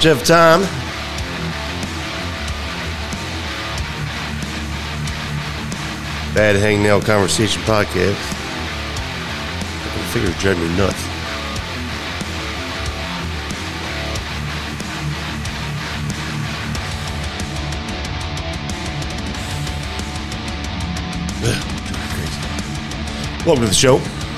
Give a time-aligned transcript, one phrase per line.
[0.00, 0.62] Jeff Tom.
[6.34, 8.16] Bad Hangnail Conversation Podcast.
[9.84, 11.06] I figure drive me nuts.
[23.44, 24.29] Welcome to the show.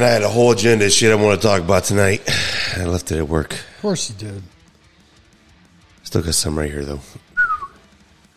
[0.00, 2.22] Man, I had a whole agenda of shit I want to talk about tonight.
[2.78, 3.52] I left it at work.
[3.52, 4.42] Of course you did.
[6.04, 7.00] Still got some right here, though.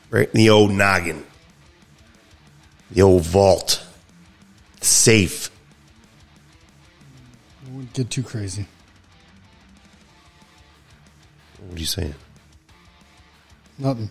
[0.10, 1.24] Right in the old noggin.
[2.92, 3.82] The old vault.
[4.82, 5.50] Safe.
[7.72, 8.68] Wouldn't get too crazy.
[11.66, 12.16] What are you saying?
[13.80, 14.10] Nothing.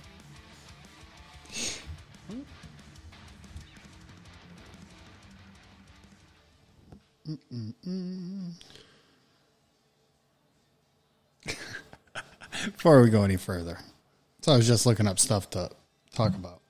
[12.65, 13.79] Before we go any further,
[14.41, 15.71] so I was just looking up stuff to
[16.15, 16.61] talk about.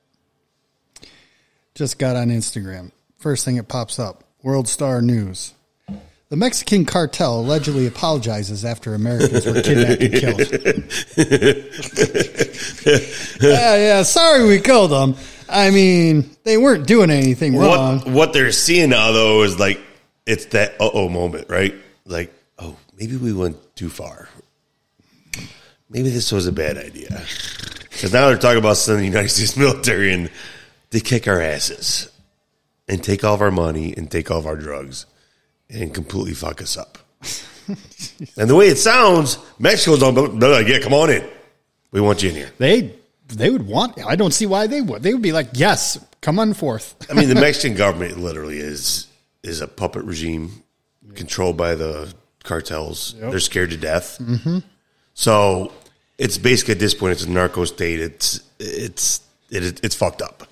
[1.75, 2.91] Just got on Instagram.
[3.19, 5.55] First thing it pops up World Star News.
[6.29, 10.41] The Mexican cartel allegedly apologizes after Americans were kidnapped and killed.
[13.43, 14.03] yeah, yeah.
[14.03, 15.15] Sorry we killed them.
[15.49, 17.99] I mean, they weren't doing anything wrong.
[17.99, 19.79] What what they're seeing now though is like
[20.27, 21.75] it's that uh oh moment, right?
[22.05, 24.29] Like, oh, maybe we went too far.
[25.89, 27.23] Maybe this was a bad idea.
[27.91, 30.31] Because now they're talking about sending the United States military and
[30.91, 32.11] they kick our asses
[32.89, 35.07] and take all of our money and take all of our drugs
[35.69, 36.99] and completely fuck us up.
[38.37, 40.39] and the way it sounds, Mexico's on.
[40.39, 41.29] They're like, yeah, come on in.
[41.91, 42.51] We want you in here.
[42.59, 42.95] They
[43.29, 43.99] they would want.
[44.05, 45.03] I don't see why they would.
[45.03, 46.95] They would be like, yes, come on forth.
[47.11, 49.07] I mean, the Mexican government literally is
[49.43, 50.63] is a puppet regime
[51.15, 52.13] controlled by the
[52.45, 53.15] cartels.
[53.19, 54.19] They're scared to death.
[54.21, 54.59] Mm-hmm.
[55.15, 55.73] So
[56.19, 58.01] it's basically at this point, it's a narco state.
[58.01, 59.21] It's it's
[59.51, 60.45] it, it's fucked up.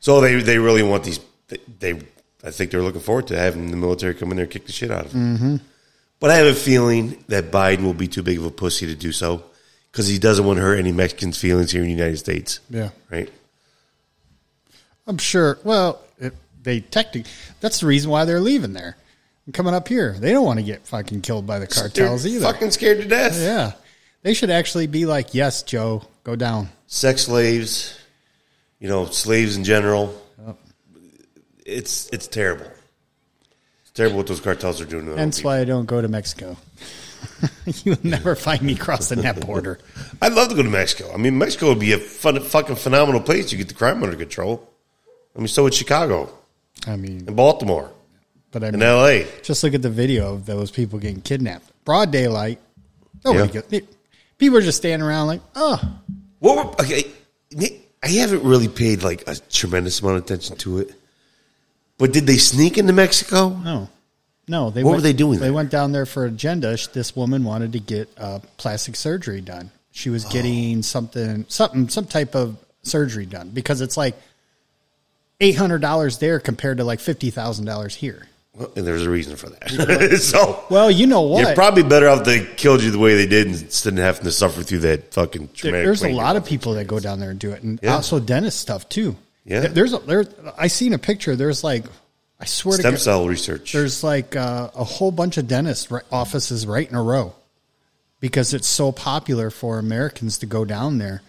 [0.00, 1.20] So they they really want these.
[1.48, 2.00] They, they
[2.44, 4.72] I think they're looking forward to having the military come in there and kick the
[4.72, 5.36] shit out of them.
[5.36, 5.56] Mm-hmm.
[6.20, 8.94] But I have a feeling that Biden will be too big of a pussy to
[8.94, 9.44] do so
[9.90, 12.60] because he doesn't want to hurt any Mexicans' feelings here in the United States.
[12.70, 13.30] Yeah, Right.
[15.06, 15.58] I'm sure.
[15.64, 16.02] Well,
[16.68, 17.30] they technically
[17.60, 18.96] that's the reason why they're leaving there
[19.46, 20.12] and coming up here.
[20.18, 22.44] They don't want to get fucking killed by the cartels They're either.
[22.44, 23.40] Fucking scared to death.
[23.40, 23.72] yeah,
[24.22, 26.68] they should actually be like, yes, Joe, go down.
[26.86, 27.98] sex slaves,
[28.78, 30.14] you know, slaves in general.
[31.64, 32.66] It's it's terrible.
[33.82, 35.16] It's terrible what those cartels are doing to.
[35.16, 36.56] Hence why I don't go to Mexico.
[37.84, 39.78] You'll never find me crossing that border.
[40.22, 41.12] I'd love to go to Mexico.
[41.12, 43.52] I mean, Mexico would be a fun, fucking phenomenal place.
[43.52, 44.68] You get the crime under control.
[45.36, 46.32] I mean, so would Chicago
[46.86, 47.90] I mean, in Baltimore
[48.50, 49.26] but I mean, L.A.
[49.42, 51.70] just look at the video of those people getting kidnapped.
[51.84, 52.58] Broad daylight.
[53.24, 53.80] Nobody Yeah.
[54.38, 55.98] people are just standing around like, oh,
[56.38, 57.04] What were, okay,
[58.02, 60.94] I haven't really paid like a tremendous amount of attention to it.
[61.98, 63.50] But did they sneak into Mexico?
[63.50, 63.88] no.
[64.50, 65.52] No, they What went, were they doing They there?
[65.52, 66.74] went down there for agenda.
[66.94, 69.70] This woman wanted to get uh, plastic surgery done.
[69.90, 70.12] She Oh.
[70.14, 74.16] was getting something, something, some type of surgery done because it's like
[75.40, 78.26] eight hundred dollars there compared to like fifty thousand dollars here.
[78.54, 80.18] Well, and there's a reason for that.
[80.22, 81.46] so Well, you know what?
[81.46, 84.32] You're probably better off they killed you the way they did instead of having to
[84.32, 85.84] suffer through that fucking traumatic.
[85.86, 87.94] there's a lot of people that go down there and do it, and Yeah.
[87.94, 89.16] also dentist stuff too.
[89.44, 89.60] Yeah.
[89.60, 90.24] There- there's a, there.
[90.56, 91.36] I seen a picture.
[91.36, 91.84] There's like,
[92.40, 93.72] I swear to stem God, cell research.
[93.72, 97.34] there's like uh, a whole bunch of dentist offices right in a row
[98.20, 101.22] because it's so popular for Americans to go down there.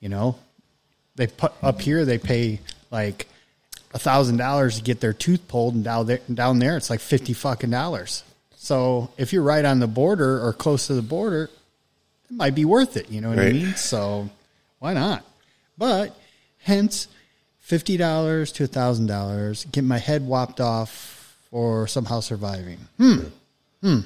[0.00, 0.36] You know,
[1.14, 2.58] they put up here they pay
[2.90, 3.26] like
[3.94, 7.00] a thousand dollars to get their tooth pulled, and down there, down there it's like
[7.00, 8.22] fifty fucking dollars.
[8.56, 11.44] So if you're right on the border or close to the border,
[12.30, 13.10] it might be worth it.
[13.10, 13.74] You know what I mean?
[13.76, 14.28] So
[14.80, 15.24] why not?
[15.78, 16.16] But
[16.58, 17.08] hence
[17.60, 22.78] fifty dollars to a thousand dollars, get my head whopped off or somehow surviving.
[22.98, 23.18] Hmm.
[23.80, 24.00] Hmm.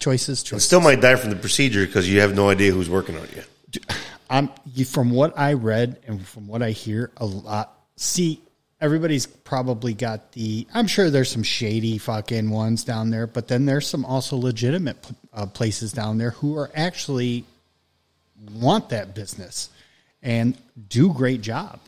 [0.00, 0.66] Choices, choices.
[0.66, 3.80] still might die from the procedure because you have no idea who's working on you.
[4.28, 7.72] I'm you- from what I read and from what I hear a lot.
[7.96, 8.40] See,
[8.80, 10.66] everybody's probably got the.
[10.74, 14.96] I'm sure there's some shady fucking ones down there, but then there's some also legitimate
[15.32, 17.44] uh, places down there who are actually
[18.52, 19.70] want that business
[20.22, 20.56] and
[20.88, 21.80] do great job.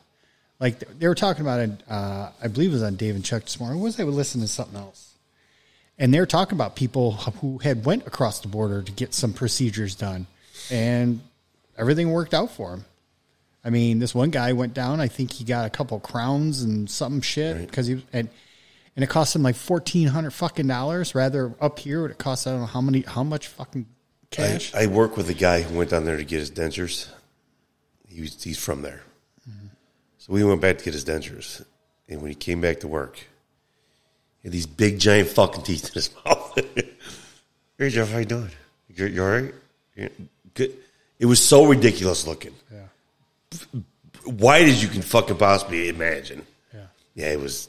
[0.59, 3.43] Like they were talking about it, uh, I believe it was on Dave and Chuck
[3.43, 3.81] this morning.
[3.81, 5.15] Or was I listening to something else?
[5.99, 9.33] And they were talking about people who had went across the border to get some
[9.33, 10.27] procedures done,
[10.71, 11.21] and
[11.79, 12.85] everything worked out for him.
[13.67, 15.01] I mean, this one guy went down.
[15.01, 18.29] I think he got a couple crowns and some shit because he and
[18.95, 21.17] and it cost him like fourteen hundred fucking dollars.
[21.17, 24.37] Rather up here, would it cost I don't know how many how much fucking I,
[24.37, 24.73] cash.
[24.73, 27.09] I work with a guy who went down there to get his dentures.
[28.09, 29.03] He was, he's from there.
[29.49, 29.67] Mm-hmm.
[30.19, 31.65] So we went back to get his dentures.
[32.09, 33.17] And when he came back to work,
[34.39, 36.57] he had these big, giant fucking teeth in his mouth.
[37.79, 38.51] hey, Jeff, how you doing?
[38.95, 39.55] You, you all right?
[39.97, 40.09] Yeah,
[40.55, 40.73] Good.
[41.19, 42.55] It was so ridiculous looking.
[42.73, 42.86] yeah,
[44.27, 46.45] Wide as you can fucking possibly imagine.
[46.75, 46.81] yeah.
[47.15, 47.69] Yeah, it was.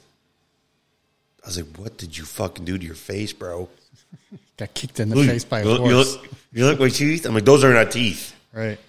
[1.44, 3.70] I was like, what did you fucking do to your face, bro?
[4.58, 6.16] Got kicked in the Look, face by a you, look, you horse.
[6.16, 7.26] look, you look my teeth?
[7.26, 8.36] I'm like, those are not teeth.
[8.52, 8.80] Right.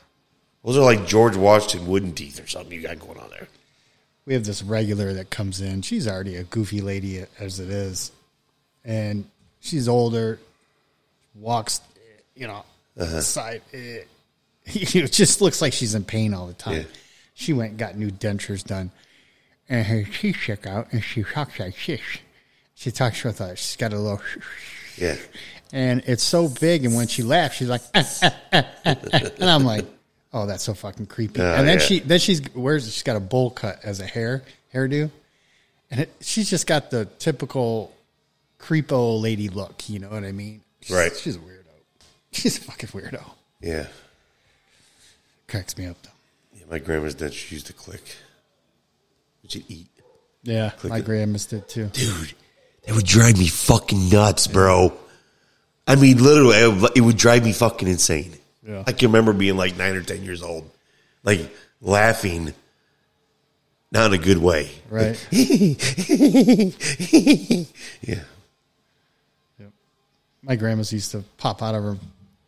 [0.65, 3.47] Those are like George Washington wooden teeth or something you got going on there.
[4.27, 5.83] we have this regular that comes in.
[5.83, 8.11] She's already a goofy lady as it is,
[8.85, 9.25] and
[9.61, 10.39] she's older.
[11.35, 11.81] Walks,
[12.35, 12.65] you know,
[12.99, 13.21] Uh-huh.
[13.21, 13.63] side.
[13.73, 14.01] eh,
[14.75, 16.77] It just looks like she's in pain all the time.
[16.77, 16.85] Yeah.
[17.35, 18.91] She went and got new dentures done,
[19.69, 22.01] and her teeth stick out, and she talks like this.
[22.75, 23.57] She talks with a.
[23.57, 24.21] She's got a little.
[24.97, 25.17] Yeah.
[25.73, 26.85] and it's so big.
[26.85, 28.05] And when she laughs, she's like, eh,
[28.53, 28.95] eh, eh,
[29.39, 29.85] and I'm like,
[30.33, 31.41] oh, that's so fucking creepy.
[31.41, 31.85] Oh, and then yeah.
[31.85, 34.43] she then she's wears she's got a bowl cut as a hair
[34.75, 35.11] hairdo,
[35.91, 37.93] and it, she's just got the typical
[38.59, 39.89] creepo lady look.
[39.89, 40.63] You know what I mean?
[40.81, 41.17] She's, Right.
[41.17, 41.65] She's a weirdo.
[42.33, 43.23] She's a fucking weirdo.
[43.61, 43.87] Yeah.
[45.49, 46.11] Cracks me up though.
[46.55, 47.33] Yeah, my grandma's dead.
[47.35, 48.03] She used to click.
[49.43, 49.89] Would you eat?
[50.43, 51.05] Yeah, Click my it.
[51.05, 51.87] grandma's did too.
[51.87, 52.35] Dude,
[52.87, 54.93] that would drive me fucking nuts, bro.
[55.87, 58.35] I mean, literally, it would- it would drive me fucking insane.
[58.67, 58.85] Yeah.
[58.87, 60.71] I can remember being like nine or 10 years old,
[61.25, 61.51] like
[61.81, 62.53] laughing,
[63.91, 64.71] not in a good way.
[64.91, 65.17] Right.
[68.03, 68.21] Yeah.
[70.43, 71.97] My grandma's used to pop out of her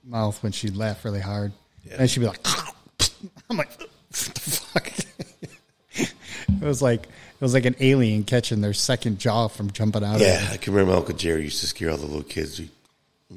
[0.04, 1.52] mouth when she'd laugh really hard.
[1.84, 1.96] Yeah.
[1.98, 2.40] And she'd be like,
[3.50, 4.92] I'm like, what the fuck?
[6.62, 10.20] it was like it was like an alien catching their second jaw from jumping out
[10.20, 12.58] Yeah, of I can remember Uncle Jerry used to scare all the little kids.
[12.58, 12.70] He,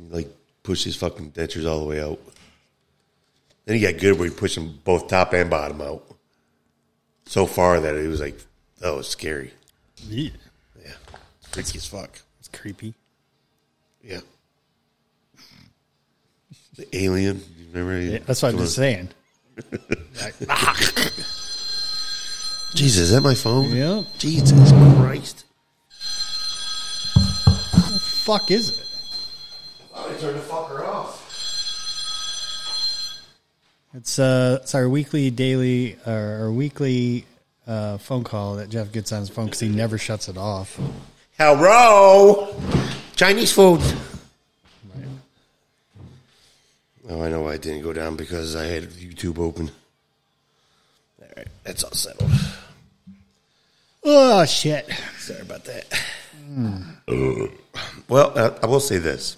[0.10, 0.28] like
[0.62, 2.20] push his fucking dentures all the way out.
[3.66, 6.04] Then he got good where he pushed them both top and bottom out.
[7.26, 8.38] So far that it was like,
[8.80, 9.52] that was scary.
[10.08, 10.32] Yeah.
[10.84, 10.92] Yeah.
[11.50, 12.20] Freaky as fuck.
[12.40, 12.94] It's creepy.
[14.04, 14.20] Yeah.
[16.76, 17.38] The alien.
[17.58, 18.00] You Remember?
[18.02, 19.10] Yeah, that's what I'm just saying.
[22.76, 23.76] Jesus, is that my phone?
[23.76, 24.06] Yep.
[24.18, 25.46] Jesus Christ.
[28.24, 28.80] Fuck is it?
[29.96, 31.20] I turned the fucker off.
[33.94, 37.26] It's uh it's our weekly daily uh, our weekly
[37.68, 40.80] uh, phone call that Jeff gets on his phone because he never shuts it off.
[41.38, 42.56] Hello.
[43.16, 43.82] Chinese food.
[47.10, 49.72] Oh, I know why it didn't go down because I had YouTube open.
[51.22, 52.32] All right, that's all settled.
[54.06, 54.90] Oh shit!
[55.18, 55.86] Sorry about that.
[57.08, 57.48] Uh,
[58.08, 59.38] well, uh, I will say this.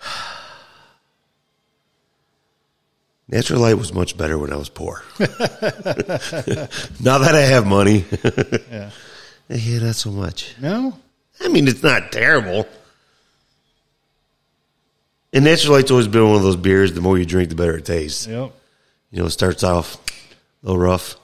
[3.28, 5.02] Natural light was much better when I was poor.
[5.18, 5.26] now
[7.18, 8.04] that I have money,
[8.70, 8.90] Yeah.
[9.48, 10.54] yeah, not so much.
[10.60, 10.98] No.
[11.40, 12.66] I mean, it's not terrible.
[15.34, 16.92] And Natural Light's always been one of those beers.
[16.94, 18.26] The more you drink, the better it tastes.
[18.26, 18.52] Yep.
[19.10, 19.96] You know, it starts off
[20.62, 21.16] a little rough,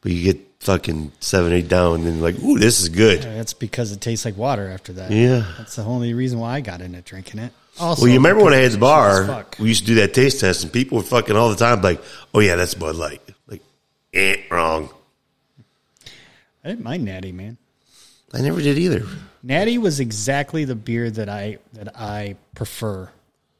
[0.00, 3.22] but you get fucking seven, eight down, and then like, ooh, this is good.
[3.22, 5.10] That's because it tastes like water after that.
[5.10, 5.44] Yeah.
[5.58, 7.52] That's the only reason why I got into drinking it.
[7.78, 9.26] Also, Well, you remember when I had the it's cheap as bar?
[9.26, 9.56] fuck.
[9.60, 12.02] We used to do that taste test, and people were fucking all the time like,
[12.34, 13.62] "Oh yeah, that's Bud Light." Like,
[14.12, 14.90] eh, wrong.
[16.64, 17.56] I didn't mind Natty, man.
[18.32, 19.04] I never did either.
[19.42, 23.10] Natty was exactly the beer that I that I prefer.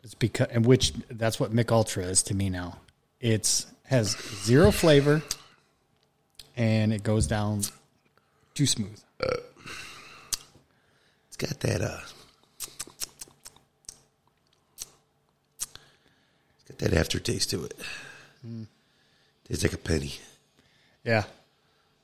[0.03, 2.79] It's because and which that's what Mich Ultra is to me now.
[3.21, 5.23] It's has zero flavor
[6.57, 7.63] and it goes down
[8.55, 9.01] too smooth.
[11.29, 11.81] It's got that.
[11.81, 12.01] uh
[15.59, 15.67] It's
[16.69, 17.75] got that aftertaste to it.
[19.49, 20.15] Tastes like a penny.
[21.05, 21.25] Yeah.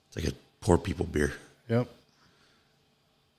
[0.08, 1.32] It's like a poor people beer.
[1.68, 1.88] Yep.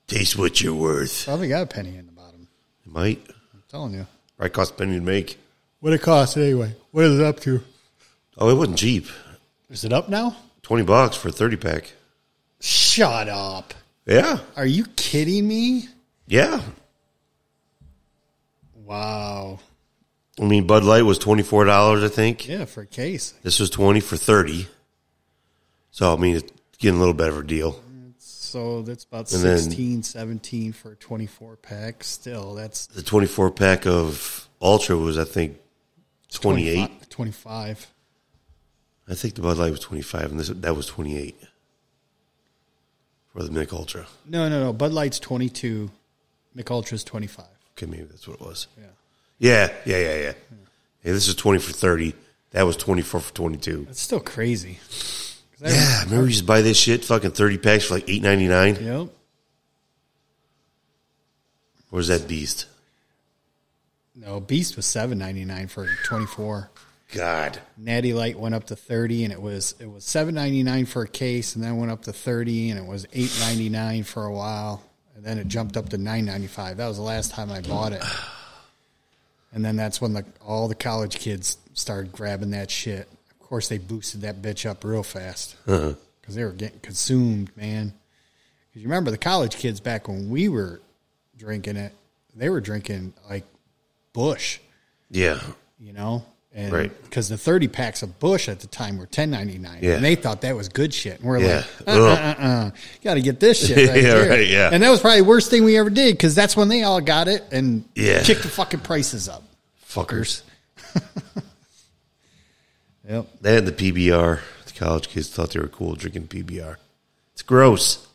[0.07, 1.25] Taste what you're worth.
[1.25, 2.47] Probably got a penny in the bottom.
[2.85, 3.25] It might.
[3.53, 4.07] I'm telling you.
[4.37, 5.37] Right, cost a penny to make.
[5.79, 6.73] What it cost anyway?
[6.91, 7.61] What is it up to?
[8.37, 9.07] Oh, it wasn't cheap.
[9.69, 10.35] Is it up now?
[10.61, 11.91] Twenty bucks for a thirty pack.
[12.61, 13.73] Shut up.
[14.05, 15.89] Yeah, Are you kidding me?
[16.27, 16.61] yeah.
[18.85, 19.59] Wow.
[20.39, 22.47] I mean, Bud Light was twenty four dollars, I think.
[22.47, 23.33] Yeah, for a case.
[23.43, 24.67] This was twenty for thirty.
[25.91, 27.81] So I mean, it's getting a little better of a deal.
[28.47, 32.03] So that's about And 16, 17 for a 24 pack.
[32.03, 35.59] Still, that's The twenty four pack of Ultra was I think
[36.31, 37.09] twenty eight.
[37.09, 37.87] 25.
[39.09, 41.37] I think the Bud Light was twenty five, and this that was twenty eight
[43.33, 44.07] for the Mich Ultra.
[44.25, 44.73] No, no, no.
[44.73, 45.91] Bud Light's 22.
[46.55, 47.45] Mich Ultra's 25.
[47.77, 48.67] Okay, maybe that's what it was.
[48.77, 48.85] Yeah.
[49.39, 50.33] Yeah, yeah, yeah, yeah.
[51.03, 52.15] Yeah, this is twenty for thirty.
[52.51, 53.85] That was twenty four for twenty two.
[53.85, 54.79] That's still crazy.
[55.63, 58.21] I- Yeah, remember you used to buy this shit, fucking thirty packs for like eight
[58.21, 58.75] ninety nine.
[58.81, 59.09] Yep.
[61.89, 62.65] Where's that beast?
[64.15, 66.69] No, Beast was 7.99 for 24.
[67.13, 71.07] God, Natty Light went up to 30 and it was it was 7.99 for a
[71.07, 74.83] case and then went up to 30 and it was 8.99 for a while
[75.15, 76.75] and then it jumped up to 9.95.
[76.75, 78.03] That was the last time I bought it.
[79.53, 83.07] And then that's when the all the college kids started grabbing that shit.
[83.47, 85.55] Of course they boosted that bitch up real fast.
[85.67, 85.93] Uh-huh.
[86.23, 87.93] Cuz they were getting consumed, man.
[88.73, 90.81] Cuz you remember the college kids back when we were
[91.37, 91.93] drinking it,
[92.35, 93.45] they were drinking like
[94.11, 94.59] Busch
[95.09, 95.39] yeah,
[95.79, 97.03] you know, and Right.
[97.03, 99.93] because the thirty packs of Busch at the time were ten ninety nine, Yeah.
[99.95, 101.19] and they thought that was good shit.
[101.21, 101.63] And we're Yeah.
[101.85, 104.29] like, uh, uh, uh, uh, got to get this shit right Yeah, here.
[104.29, 104.69] right, yeah.
[104.73, 106.99] And that was probably the worst thing we ever did because that's when they all
[106.99, 108.21] got it and Yeah.
[108.23, 109.43] kicked the fucking prices up.
[109.89, 110.41] fuckers.
[113.07, 113.27] Yep.
[113.41, 114.39] They had the PBR.
[114.65, 116.75] The college kids thought they were cool drinking PBR.
[117.33, 118.05] It's gross.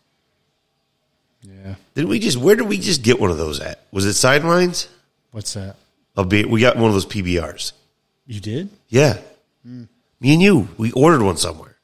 [1.42, 1.75] Yeah.
[1.94, 2.37] Did we just?
[2.37, 3.80] Where did we just get one of those at?
[3.90, 4.88] Was it Sidelines?
[5.32, 5.76] What's that?
[6.16, 7.72] I'll be, we got one of those PBRs.
[8.26, 8.70] You did?
[8.88, 9.18] Yeah,
[9.64, 9.84] hmm.
[10.20, 10.68] me and you.
[10.76, 11.76] We ordered one somewhere.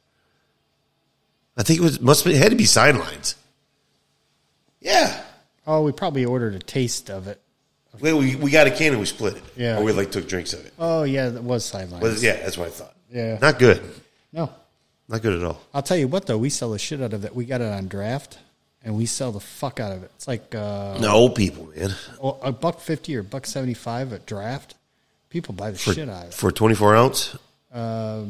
[1.57, 3.35] I think it was must have, it had to be Sidelines.
[4.81, 5.21] Yeah.
[5.67, 7.41] Oh, we probably ordered a taste of it.
[8.01, 9.43] Wait, we, we got a can and we split it.
[9.57, 9.79] Yeah.
[9.79, 10.73] Or we like took drinks of it.
[10.79, 12.01] Oh yeah, that was sideline.
[12.01, 12.95] But yeah, that's what I thought.
[13.11, 13.39] Yeah.
[13.41, 13.83] Not good.
[14.33, 14.51] No,
[15.09, 15.61] Not good at all.
[15.73, 17.35] I'll tell you what though, we sell the shit out of it.
[17.35, 18.39] We got it on draft,
[18.85, 20.11] and we sell the fuck out of it.
[20.17, 21.91] It's like uh, No, old people, man.
[22.43, 24.75] A buck fifty or buck seventy five at draft.
[25.31, 26.35] People buy the For, shit out of it.
[26.35, 27.37] for 24 ounce,
[27.73, 28.25] A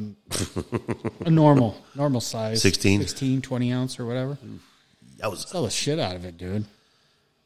[1.30, 3.02] normal, normal size, 16?
[3.02, 4.36] 16, 20 ounce or whatever.
[5.18, 6.64] that was Sell the shit out of it, dude.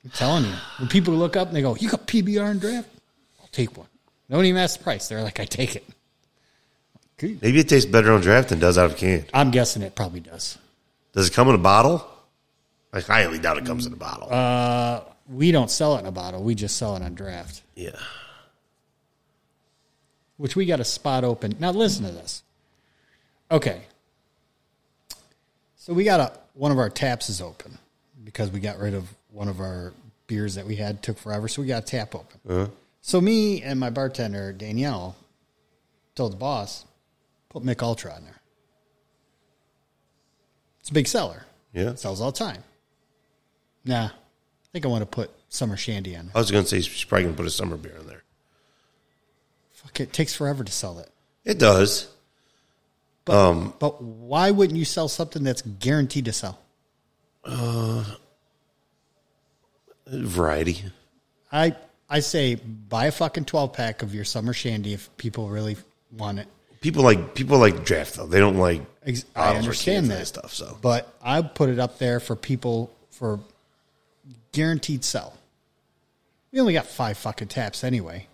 [0.05, 0.53] I'm telling you.
[0.79, 2.89] When people look up and they go, "You got PBR in draft?"
[3.41, 3.87] I'll take one.
[4.31, 5.09] Don't even ask the price.
[5.09, 5.85] They're like, "I take it."
[7.23, 9.25] Maybe it tastes better on draft than it does out of can.
[9.33, 10.59] I'm guessing it probably does.
[11.13, 12.07] Does it come in a bottle?
[12.93, 14.33] I highly doubt it comes in a bottle.
[14.33, 16.43] Uh, We don't sell it in a bottle.
[16.43, 17.63] We just sell it on draft.
[17.75, 17.91] yeah.
[20.37, 21.55] which we got a spot open.
[21.61, 22.43] Now listen to this.
[23.51, 23.83] Okay.
[25.77, 27.79] So we got a one of our taps is open
[28.25, 29.93] because we got rid of one of our
[30.27, 31.49] beers that we had took forever.
[31.49, 32.71] So we got a tap open.
[33.01, 35.17] So me and my bartender Danielle
[36.15, 36.85] told the boss,
[37.53, 38.41] put Mich Ultra on there.
[40.81, 41.45] It's a big seller.
[41.73, 41.95] Yeah.
[41.95, 42.65] Sells all the time.
[43.85, 44.11] Nah, I
[44.73, 46.33] think I want to put Summer Shandy on there.
[46.35, 48.23] I was going to say she's probably going to put a summer beer in there.
[49.73, 51.11] Fuck, it takes forever to sell it.
[51.45, 52.09] It does.
[53.25, 56.59] But, but why wouldn't you sell something that's guaranteed to sell?
[57.45, 58.05] Uh,
[60.07, 60.83] Variety.
[61.51, 61.77] I
[62.11, 65.77] I say buy a fucking twelve pack of your summer shandy if people really
[66.11, 66.49] want it.
[66.83, 68.27] People like people like draft though.
[68.27, 68.83] They don't like.
[69.07, 70.53] Ex- I understand that stuff.
[70.53, 73.41] So but I put it up there for people for
[74.51, 75.33] guaranteed sell.
[76.53, 78.27] We only got five fucking taps anyway.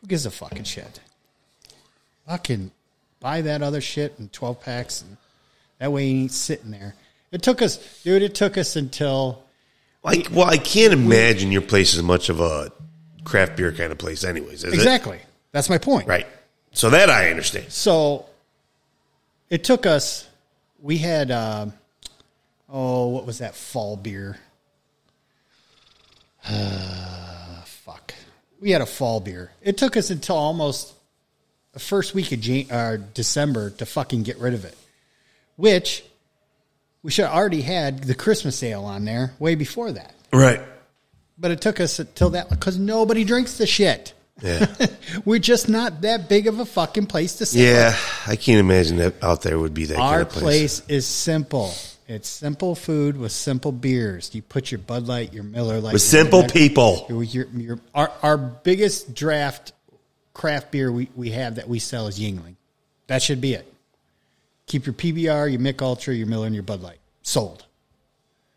[0.00, 0.98] Who gives a fucking shit?
[2.26, 2.70] Fucking
[3.20, 5.18] buy that other shit in twelve packs, and
[5.78, 6.94] that way you ain't sitting there.
[7.30, 8.22] It took us, dude.
[8.22, 9.44] It took us until
[10.02, 12.72] like, well, I can't imagine your place is much of a
[13.24, 14.64] craft beer kind of place, anyways.
[14.64, 14.74] Is it?
[14.74, 15.20] exactly.
[15.52, 16.08] That's my point.
[16.08, 16.26] Right.
[16.78, 17.72] So that I understand.
[17.72, 18.26] So
[19.50, 20.28] it took us.
[20.80, 21.72] We had um,
[22.68, 24.38] oh, what was that fall beer?
[26.48, 28.14] Uh, fuck.
[28.60, 29.50] We had a fall beer.
[29.60, 30.94] It took us until almost
[31.72, 34.78] the first week of Jan- uh, December to fucking get rid of it.
[35.56, 36.04] Which
[37.02, 40.14] we should have already had the Christmas sale on there way before that.
[40.32, 40.60] Right.
[41.36, 44.12] But it took us until that because nobody drinks the shit.
[44.42, 44.66] Yeah.
[45.24, 47.62] We're just not that big of a fucking place to sell.
[47.62, 47.96] yeah.
[48.26, 50.80] I can't imagine that out there would be that Our kind of place.
[50.80, 51.72] place is simple.
[52.06, 54.34] It's simple food with simple beers.
[54.34, 57.04] You put your Bud Light, your Miller Lite, With simple Red- people.
[57.08, 59.72] Your, your, your, our, our biggest draft
[60.34, 62.54] craft beer we, we have that we sell is Yuengling.
[63.08, 63.70] That should be it.
[64.66, 66.98] Keep your PBR, your Mich Ultra, your Miller, and your Bud Light.
[67.22, 67.64] Sold.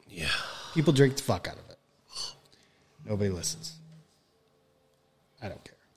[0.09, 0.27] Yeah.
[0.73, 1.77] People drink the fuck out of it.
[3.05, 3.73] Nobody listens.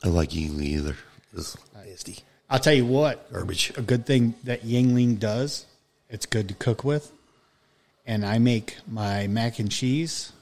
[0.04, 0.08] I.
[0.08, 0.96] Like Yuengling either.
[1.32, 2.18] It's nasty.
[2.50, 3.72] I'll tell you what, Garbage.
[3.76, 5.66] a good thing that Yuengling does,
[6.08, 7.10] it's good to cook with.
[8.06, 10.32] And I make my mac and cheese.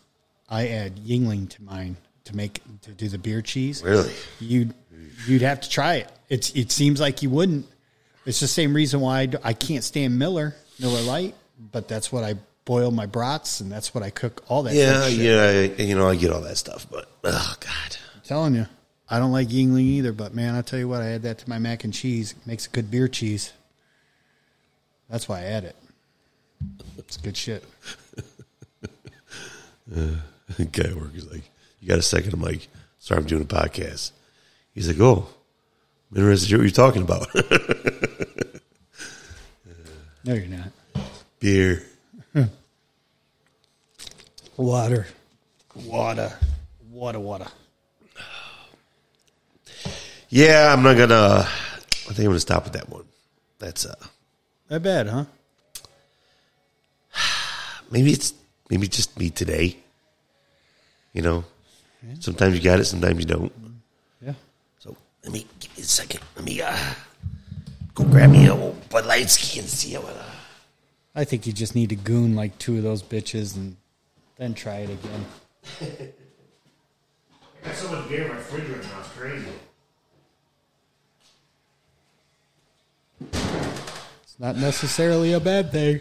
[0.50, 3.83] I add Yuengling to mine to make to do the beer cheese.
[3.83, 4.12] Really?
[4.40, 4.75] You'd
[5.26, 6.11] you'd have to try it.
[6.28, 7.66] It's it seems like you wouldn't.
[8.26, 11.35] It's the same reason why I, do- I can't stand Miller Miller Lite,
[11.73, 14.75] but that's what I boil my brats and that's what I cook all that.
[14.75, 15.61] Yeah, yeah.
[15.83, 18.66] You know, I get all that stuff, but oh god, I'm telling you,
[19.12, 20.12] I don't like Yuengling either.
[20.12, 22.33] But man, I tell you what, I add that to my mac and cheese.
[22.33, 23.52] It makes a good beer cheese.
[25.11, 25.76] That's why I add it.
[26.97, 27.62] It's good shit.
[29.87, 30.19] the
[30.73, 31.42] guy at work is like,
[31.81, 32.33] "You got a second?
[32.33, 34.12] I'm like, "Sorry, I'm doing a podcast."
[34.75, 35.28] He's like, "Oh,
[36.11, 37.28] I'm interested to hear what you're talking about."
[40.25, 40.71] No, you're not.
[41.40, 41.83] Beer.
[44.57, 45.09] Water,
[45.75, 46.33] water,
[46.92, 47.47] water, water.
[50.35, 51.45] Yeah, I'm not gonna.
[51.45, 53.05] I think I'm gonna stop with that one.
[53.59, 53.95] That's uh,
[54.69, 55.27] That bad, huh?
[57.91, 58.33] maybe it's
[58.71, 59.77] maybe just me today.
[61.12, 61.45] You know,
[62.21, 63.53] sometimes you got it, sometimes you don't.
[64.25, 64.33] Yeah.
[64.79, 66.21] So let me give me a second.
[66.35, 66.79] Let me uh,
[67.95, 70.17] go grab me a old Bud Light ski and see what.
[70.17, 70.23] Uh,
[71.15, 73.77] I think you just need to goon like two of those bitches and
[74.39, 75.27] then try it again.
[77.62, 79.01] I got so much beer in my refrigerator now.
[79.01, 79.53] It's crazy.
[83.31, 86.00] It's not necessarily a bad thing.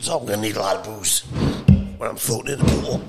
[0.00, 1.20] So I'm gonna need a lot of booze
[1.98, 3.02] when I'm floating in the pool.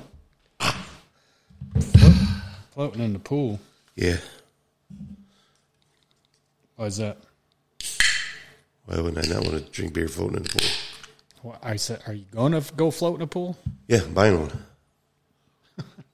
[2.72, 3.60] Floating in the pool.
[3.96, 4.17] Yeah.
[6.75, 7.17] Why is that?
[8.86, 10.67] Why would I not want to drink beer floating in the pool?
[11.41, 13.58] What, I said, are you going to go float in a pool?
[13.88, 14.51] Yeah, buying one.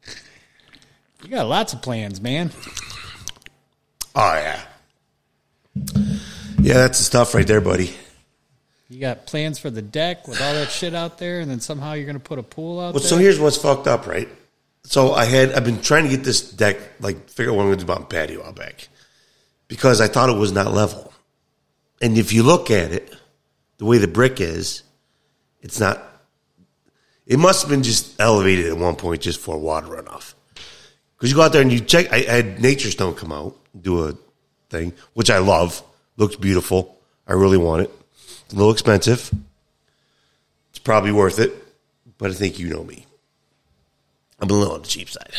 [1.25, 2.51] You got lots of plans, man.
[4.15, 4.61] Oh yeah.
[6.61, 7.95] Yeah, that's the stuff right there, buddy.
[8.89, 11.93] You got plans for the deck with all that shit out there, and then somehow
[11.93, 13.09] you're going to put a pool out Well, there.
[13.09, 14.29] so here's what's fucked up, right?
[14.83, 17.69] So I had I've been trying to get this deck like figure out what I'm
[17.69, 18.87] gonna do about patio out back.
[19.67, 21.11] Because I thought it was not level.
[22.03, 23.11] And if you look at it,
[23.79, 24.83] the way the brick is,
[25.61, 25.99] it's not
[27.25, 30.35] it must have been just elevated at one point just for water runoff.
[31.25, 34.09] Because you go out there and you check I, had Nature Stone come out, do
[34.09, 34.13] a
[34.69, 35.81] thing, which I love.
[36.17, 36.99] Looks beautiful.
[37.27, 37.91] I really want it.
[38.51, 39.33] A little expensive.
[40.69, 41.51] It's probably worth it,
[42.19, 43.07] but I think you know me.
[44.39, 45.33] I'm a little on the cheap side.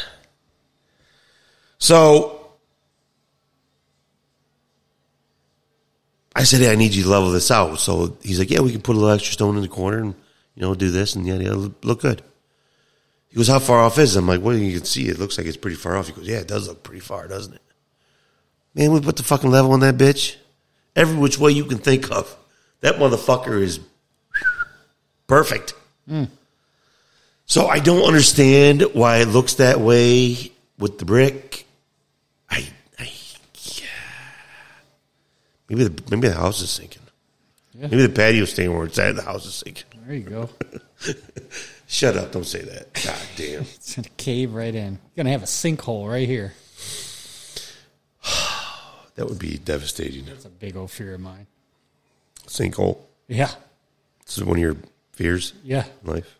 [1.79, 2.49] So
[6.35, 7.79] I said, hey, I need you to level this out.
[7.79, 10.16] So he's like, yeah, we can put a little extra stone in the corner and,
[10.57, 12.22] you know, do this and yeah, yeah, look good.
[13.28, 14.20] He goes, how far off is it?
[14.20, 16.06] I'm like, well, you can see it looks like it's pretty far off.
[16.06, 17.62] He goes, yeah, it does look pretty far, doesn't it?
[18.74, 20.36] Man, we put the fucking level on that bitch.
[20.94, 22.34] Every which way you can think of.
[22.80, 23.80] That motherfucker is
[25.26, 25.74] perfect.
[26.08, 26.24] Hmm.
[27.46, 31.66] So I don't understand why it looks that way with the brick.
[32.50, 32.66] I,
[32.98, 33.10] I
[33.54, 33.86] yeah.
[35.68, 37.02] maybe the maybe the house is sinking.
[37.74, 39.16] Maybe the patio's staying where it's at.
[39.16, 39.84] The house is sinking.
[40.06, 40.48] there you go.
[41.87, 42.33] Shut up!
[42.33, 42.92] Don't say that.
[42.94, 43.61] God damn.
[43.75, 44.99] It's to cave right in.
[45.14, 46.53] You're to have a sinkhole right here.
[49.14, 50.27] That would be devastating.
[50.27, 51.46] That's a big old fear of mine.
[52.46, 52.99] Sinkhole.
[53.29, 53.51] Yeah.
[54.27, 54.77] This is one of your
[55.12, 55.85] fears Yeah.
[56.05, 56.37] life.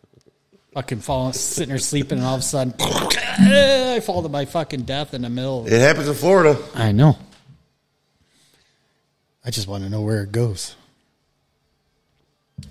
[0.75, 4.83] Fucking falling, sitting there sleeping, and all of a sudden, I fall to my fucking
[4.83, 5.65] death in the middle.
[5.65, 6.61] It happens in Florida.
[6.75, 7.17] I know.
[9.43, 10.75] I just want to know where it goes.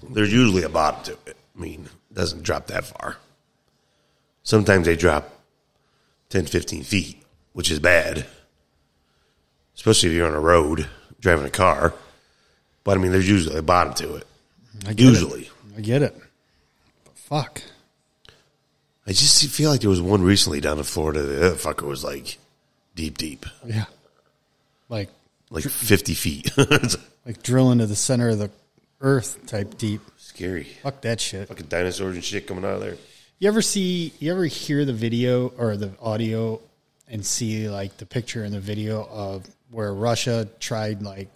[0.08, 1.36] There's usually a bottom to it.
[1.56, 3.18] I mean, doesn't drop that far.
[4.42, 5.30] Sometimes they drop
[6.30, 8.26] 10, 15 feet, which is bad.
[9.76, 10.88] Especially if you're on a road
[11.20, 11.94] driving a car.
[12.82, 14.26] But I mean, there's usually a bottom to it.
[14.86, 15.42] I get Usually.
[15.42, 15.50] it.
[15.76, 16.16] I get it.
[17.04, 17.62] But fuck.
[19.06, 21.22] I just feel like there was one recently down in Florida.
[21.22, 22.38] The other fucker was like
[22.94, 23.84] deep, deep, Yeah.
[24.88, 25.10] Like
[25.50, 26.50] like 50 feet.
[27.26, 28.50] like drill into the center of the
[29.00, 30.00] earth type deep.
[30.16, 30.64] scary.
[30.82, 31.48] Fuck that shit.
[31.48, 32.96] Fucking dinosaurs and shit coming out of there.
[33.38, 34.12] You ever see?
[34.18, 36.60] You ever hear the video or the audio
[37.08, 41.28] and see like the picture and the video of where Russia tried like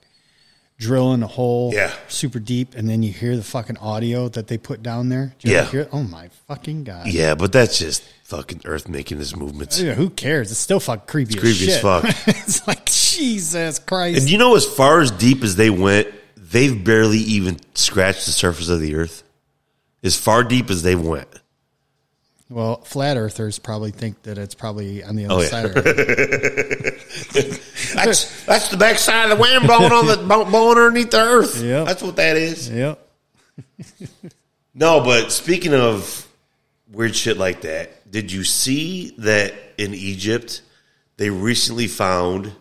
[0.78, 1.92] drilling a hole, Yeah.
[2.08, 5.34] super deep, and then you hear the fucking audio that they put down there.
[5.38, 5.84] Do you Yeah.
[5.92, 7.06] Oh my fucking god!
[7.08, 9.78] Yeah, but that's just fucking Earth making its movements.
[9.78, 10.50] Yeah, who cares?
[10.50, 11.34] It's still fucking creepy.
[11.34, 12.04] as creepy as fuck.
[12.26, 14.20] it's like Jesus Christ.
[14.20, 16.08] And you know, as far as deep as they went,
[16.50, 19.22] they've barely even scratched the surface of the Earth.
[20.02, 21.28] As far deep as they went.
[22.48, 25.48] well, flat earthers probably think that it's probably on the oh, other Oh, yeah.
[25.48, 27.60] side of it.
[27.94, 30.16] That's that's the backside of the wind blowing on the
[30.50, 31.62] blowing underneath the Earth.
[31.62, 31.86] Yep.
[31.86, 32.70] That's what that is.
[32.70, 33.06] Yep.
[34.74, 36.26] no, but speaking of
[36.90, 40.62] weird shit like that, did you see that in Egypt
[41.18, 42.52] they recently found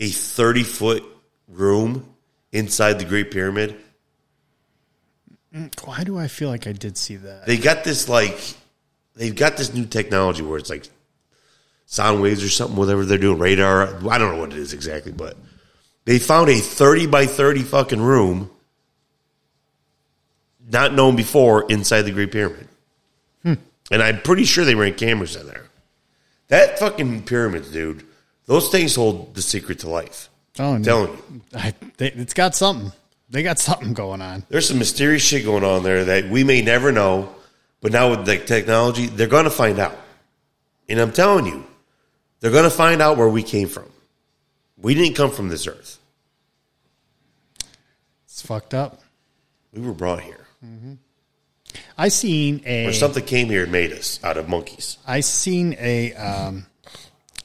[0.00, 1.02] a 30 foot
[1.48, 2.13] room
[2.54, 3.76] inside the Great Pyramid?
[5.84, 7.46] Why do I feel like I did see that?
[7.46, 8.54] They got this like
[9.14, 10.88] they've got this new technology where it's like
[11.86, 13.88] sound waves or something, whatever they're doing, radar.
[14.08, 15.36] I don't know what it is exactly, but
[16.06, 18.50] they found a 30 by 30 fucking room
[20.66, 22.66] not known before inside the Great Pyramid.
[23.42, 23.54] Hmm.
[23.90, 25.66] And I'm pretty sure they ran cameras in there.
[26.48, 28.04] That fucking pyramids, dude,
[28.46, 30.30] those things hold the secret to life.
[30.58, 31.40] Oh, I'm telling you.
[31.54, 32.92] I, they, it's got something.
[33.30, 34.44] They got something going on.
[34.48, 37.34] There's some mysterious shit going on there that we may never know,
[37.80, 39.96] but now with the technology, they're going to find out.
[40.88, 41.64] And I'm telling you,
[42.40, 43.90] they're going to find out where we came from.
[44.76, 45.98] We didn't come from this earth.
[48.26, 49.00] It's fucked up.
[49.72, 50.46] We were brought here.
[51.98, 54.98] I seen a Or something came here and made us out of monkeys.
[55.06, 56.66] I seen a um,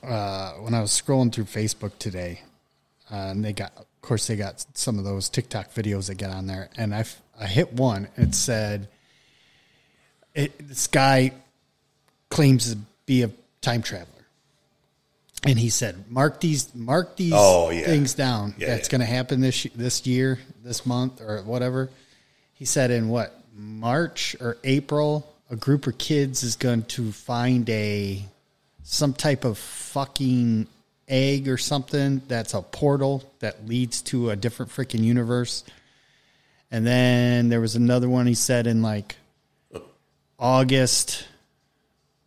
[0.04, 2.42] uh, when I was scrolling through Facebook today,
[3.12, 6.30] uh, and they got, of course, they got some of those TikTok videos that get
[6.30, 7.06] on there, and I
[7.40, 8.08] I hit one.
[8.18, 8.88] It said,
[10.34, 11.34] it, "This guy
[12.30, 14.26] claims to be a time traveler,"
[15.44, 17.86] and he said, "Mark these, mark these Oh, yeah.
[17.86, 18.56] things down.
[18.58, 18.92] Yeah, That's yeah.
[18.92, 21.90] going to happen this this year, this month, or whatever."
[22.54, 27.70] He said, "In what March or April, a group of kids is going to find
[27.70, 28.24] a
[28.84, 30.68] some type of fucking
[31.10, 35.64] egg or something that's a portal that leads to a different freaking universe."
[36.72, 39.16] And then there was another one he said in like
[40.38, 41.28] August,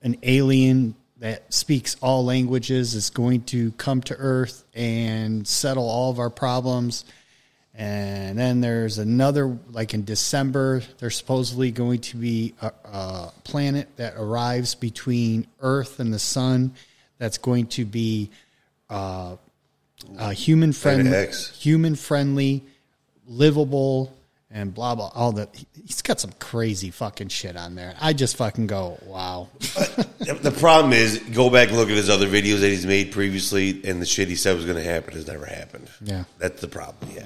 [0.03, 6.11] an alien that speaks all languages is going to come to Earth and settle all
[6.11, 7.05] of our problems.
[7.75, 13.89] And then there's another, like in December, there's supposedly going to be a, a planet
[13.97, 16.75] that arrives between Earth and the Sun
[17.19, 18.31] that's going to be
[18.93, 19.37] uh,
[20.19, 21.29] uh, human friendly,
[21.59, 22.65] human friendly,
[23.27, 24.15] livable,
[24.51, 25.11] and blah blah.
[25.15, 25.49] All that
[25.85, 27.95] he's got some crazy fucking shit on there.
[28.01, 29.49] I just fucking go, wow.
[29.59, 33.81] The problem is, go back and look at his other videos that he's made previously,
[33.85, 35.89] and the shit he said was going to happen has never happened.
[36.01, 36.25] Yeah.
[36.39, 37.25] That's the problem, yeah.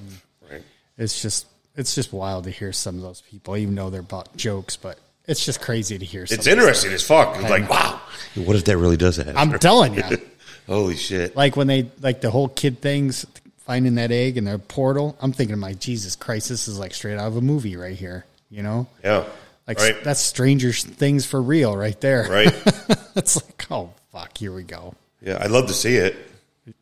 [0.50, 0.62] Right?
[0.98, 4.36] It's just it's just wild to hear some of those people, even though they're about
[4.36, 6.22] jokes, but it's just crazy to hear.
[6.22, 7.36] It's interesting as fuck.
[7.36, 8.00] It's like, wow.
[8.36, 9.36] What if that really does happen?
[9.36, 10.02] I'm telling you,
[10.66, 11.36] Holy shit.
[11.36, 13.24] like when they like the whole kid things,
[13.58, 15.16] finding that egg in their portal.
[15.20, 18.24] I'm thinking, my Jesus Christ, this is like straight out of a movie right here.
[18.50, 19.24] You know, Yeah.
[19.66, 20.02] like right.
[20.04, 22.26] that's Stranger Things for real, right there.
[22.30, 22.52] Right.
[23.16, 24.94] it's like, oh fuck, here we go.
[25.20, 26.16] Yeah, I'd love to see it.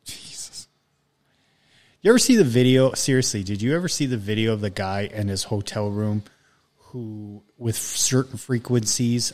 [0.05, 0.67] Jesus.
[2.03, 2.93] You ever see the video?
[2.93, 6.23] Seriously, did you ever see the video of the guy in his hotel room
[6.79, 9.33] who, with certain frequencies,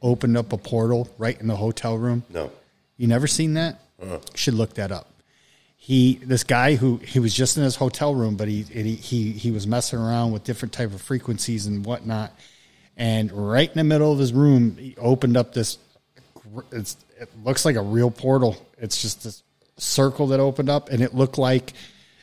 [0.00, 2.22] opened up a portal right in the hotel room?
[2.30, 2.52] No.
[2.96, 3.80] You never seen that?
[4.34, 5.10] Should look that up.
[5.76, 9.32] He, this guy who he was just in his hotel room, but he he he,
[9.32, 12.32] he was messing around with different type of frequencies and whatnot.
[12.96, 15.78] And right in the middle of his room, he opened up this.
[16.72, 18.56] It's, it looks like a real portal.
[18.78, 19.42] It's just this
[19.76, 21.74] circle that opened up, and it looked like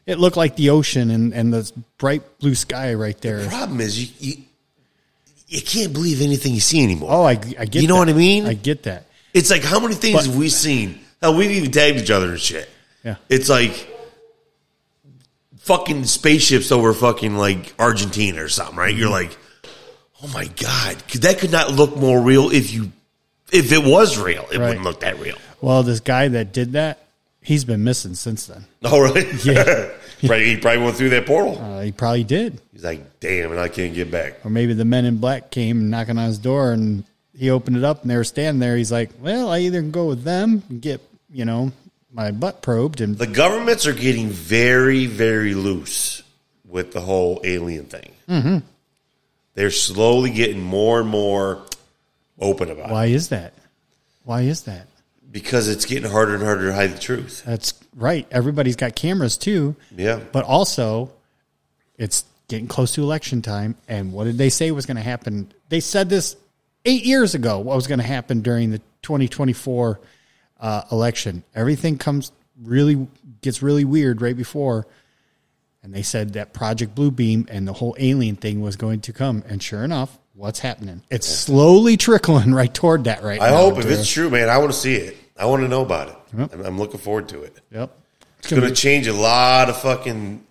[0.07, 3.43] it looked like the ocean and and the bright blue sky right there.
[3.43, 4.43] The problem is, you, you,
[5.47, 7.09] you can't believe anything you see anymore.
[7.11, 7.75] Oh, I, I get.
[7.75, 7.99] You know that.
[7.99, 8.45] what I mean?
[8.47, 9.05] I get that.
[9.33, 10.99] It's like how many things But- have we seen?
[11.21, 12.67] Hell, we've even tagged each other and shit.
[13.03, 13.15] Yeah.
[13.29, 13.87] It's like
[15.57, 18.95] fucking spaceships over fucking like Argentina or something, right?
[18.95, 19.29] You're Mm-hmm.
[19.29, 19.37] like,
[20.23, 22.91] oh my god, that could not look more real if you
[23.51, 24.45] if it was real.
[24.51, 24.67] It Right.
[24.69, 25.35] wouldn't look that real.
[25.61, 27.05] Well, this guy that did that,
[27.41, 28.65] he's been missing since then.
[28.83, 29.25] Oh really?
[29.43, 29.89] Yeah.
[30.27, 31.57] probably, he probably went through that portal.
[31.59, 32.59] Uh, he probably did.
[32.73, 34.43] He's like, damn, and I can't get back.
[34.45, 37.03] Or maybe the men in black came knocking on his door and
[37.37, 38.77] he opened it up and they were standing there.
[38.77, 41.01] He's like, well, I either can go with them and get,
[41.31, 41.71] you know,
[42.11, 46.23] my butt probed and The governments are getting very, very loose
[46.67, 48.11] with the whole alien thing.
[48.27, 48.57] Mm-hmm.
[49.53, 51.63] They're slowly getting more and more
[52.39, 53.53] open about it why is that?
[54.23, 54.87] Why is that?
[55.31, 57.43] because it's getting harder and harder to hide the truth.
[57.45, 58.27] That's right.
[58.31, 59.75] Everybody's got cameras too.
[59.95, 60.19] Yeah.
[60.31, 61.11] But also,
[61.97, 63.75] it's getting close to election time.
[63.87, 65.51] And what did they say was going to happen?
[65.69, 66.35] They said this
[66.85, 69.99] eight years ago, what was going to happen during the 2024
[70.61, 71.43] uh, election.
[71.55, 73.07] Everything comes really,
[73.41, 74.87] gets really weird right before.
[75.83, 79.43] And they said that Project Bluebeam and the whole alien thing was going to come.
[79.47, 81.01] And sure enough, what's happening?
[81.09, 83.45] It's slowly trickling right toward that right now.
[83.47, 83.57] I now.
[83.57, 83.93] hope if Drew.
[83.95, 85.17] it's true, man, I want to see it.
[85.35, 86.15] I want to know about it.
[86.37, 86.53] Yep.
[86.53, 87.59] I'm, I'm looking forward to it.
[87.71, 87.97] Yep.
[88.39, 90.45] It's going to change a lot of fucking.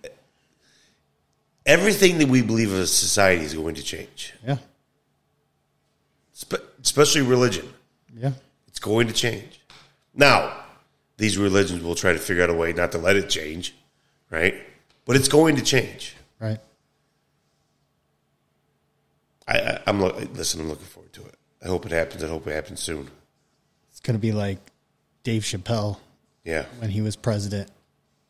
[1.65, 4.57] everything that we believe as a society is going to change, Yeah.
[6.33, 7.71] Spe- especially religion.
[8.17, 8.31] Yeah.
[8.67, 9.60] It's going to change.
[10.13, 10.53] Now,
[11.17, 13.73] these religions will try to figure out a way not to let it change,
[14.29, 14.55] right?
[15.05, 16.15] But it's going to change.
[16.39, 16.59] Right.
[19.47, 20.61] I, I, I'm lo- listen.
[20.61, 21.35] I'm looking forward to it.
[21.63, 22.23] I hope it happens.
[22.23, 23.09] I hope it happens soon.
[23.89, 24.57] It's going to be like
[25.23, 25.97] Dave Chappelle
[26.43, 26.65] Yeah.
[26.79, 27.69] when he was president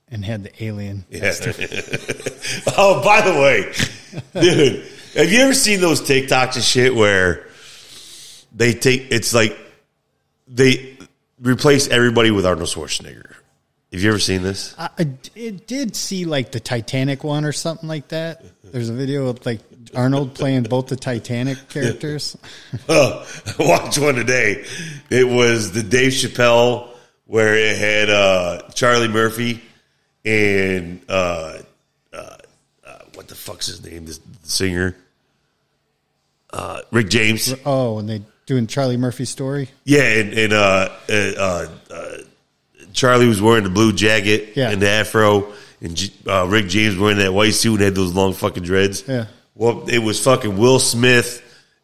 [0.10, 1.06] and had the alien.
[1.10, 1.32] Yeah.
[2.78, 7.48] oh, by the way, dude, have you ever seen those TikToks and shit where
[8.54, 9.08] they take?
[9.12, 9.58] It's like
[10.48, 10.98] they
[11.42, 13.36] replace everybody with Arnold Schwarzenegger.
[13.92, 14.74] Have you ever seen this?
[14.78, 18.44] I did see like the Titanic one or something like that.
[18.64, 19.60] There's a video of like
[19.94, 22.38] Arnold playing both the Titanic characters.
[22.88, 23.28] Oh,
[23.60, 24.66] I watched one today.
[25.10, 26.88] It was the Dave Chappelle
[27.26, 29.62] where it had uh, Charlie Murphy
[30.24, 31.58] and uh,
[32.14, 32.38] uh,
[32.86, 34.06] uh, what the fuck's his name?
[34.06, 34.96] This the singer,
[36.54, 37.54] uh, Rick James.
[37.66, 39.70] Oh, and they doing Charlie Murphy's story.
[39.86, 42.18] Yeah, and, and uh, uh, uh, uh,
[42.94, 44.70] Charlie was wearing the blue jacket Yeah.
[44.72, 48.34] and the afro, and uh, Rick James wearing that white suit and had those long
[48.34, 49.04] fucking dreads.
[49.08, 49.26] Yeah.
[49.56, 51.42] Well, it was fucking Will Smith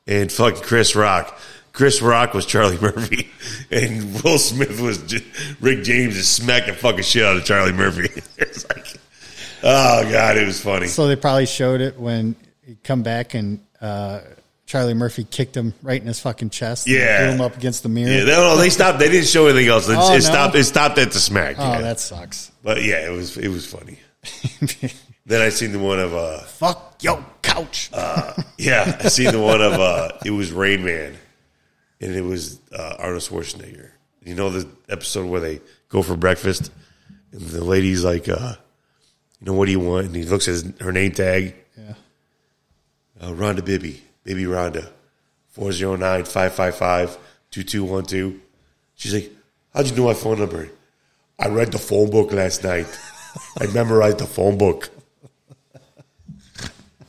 [0.07, 1.37] and fucking Chris Rock.
[1.73, 3.29] Chris Rock was Charlie Murphy,
[3.69, 5.23] and Will Smith was J-
[5.61, 8.09] Rick James just smacking fucking shit out of Charlie Murphy.
[8.37, 8.85] it's like,
[9.63, 10.87] oh god, it was funny.
[10.87, 14.21] So they probably showed it when he come back and uh,
[14.67, 16.87] Charlie Murphy kicked him right in his fucking chest.
[16.87, 17.23] Yeah.
[17.23, 18.11] threw him up against the mirror.
[18.11, 18.99] Yeah, they, no, they stopped.
[18.99, 19.87] They didn't show anything else.
[19.89, 20.19] It, Oh, it no?
[20.19, 20.55] stopped.
[20.55, 21.55] It stopped at the smack.
[21.57, 21.81] oh, yeah.
[21.81, 22.51] that sucks.
[22.61, 23.97] But yeah, it was it was funny.
[25.25, 27.89] then I seen the one of uh Fuck your couch.
[27.93, 31.15] Uh, yeah, I seen the one of uh it was Rain Man,
[32.01, 33.91] and it was uh, Arnold Schwarzenegger.
[34.21, 36.71] You know the episode where they go for breakfast,
[37.31, 38.55] and the lady's like, uh,
[39.39, 40.07] you know, what do you want?
[40.07, 41.93] And he looks at his, her name tag, yeah.
[43.21, 44.89] uh, Rhonda Bibby, Baby Rhonda,
[45.57, 48.39] 409-555-2212.
[48.95, 49.31] She's like,
[49.73, 50.67] how'd you know my phone number?
[51.39, 52.87] I read the phone book last night.
[53.57, 54.89] I memorized the phone book.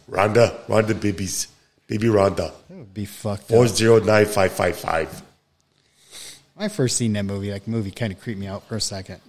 [0.08, 1.48] Rhonda, Rhonda Bibbies,
[1.88, 3.58] Baby Rhonda, That would be fucked up.
[3.58, 5.22] 409-555.
[6.54, 8.80] When I first seen that movie, like movie kind of creeped me out for a
[8.80, 9.20] second.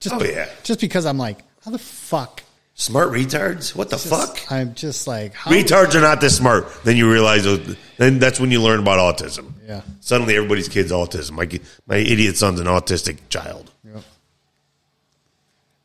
[0.00, 0.48] Just Oh, yeah.
[0.62, 2.42] Just because I'm like, how the fuck?
[2.76, 3.74] Smart retards?
[3.74, 4.50] What the Just- fuck?
[4.50, 5.50] I'm just like, how?
[5.52, 6.66] Retards are not this smart.
[6.82, 9.52] Then you realize, uh, then that's when you learn about autism.
[9.66, 9.82] Yeah.
[10.00, 11.32] Suddenly everybody's kid's autism.
[11.32, 11.48] My,
[11.86, 13.70] my idiot son's an autistic child.
[13.84, 14.02] Yep.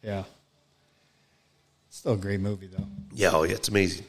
[0.04, 0.23] Yeah.
[1.91, 4.06] Still a great movie though, Yeah, oh yeah, it's amazing.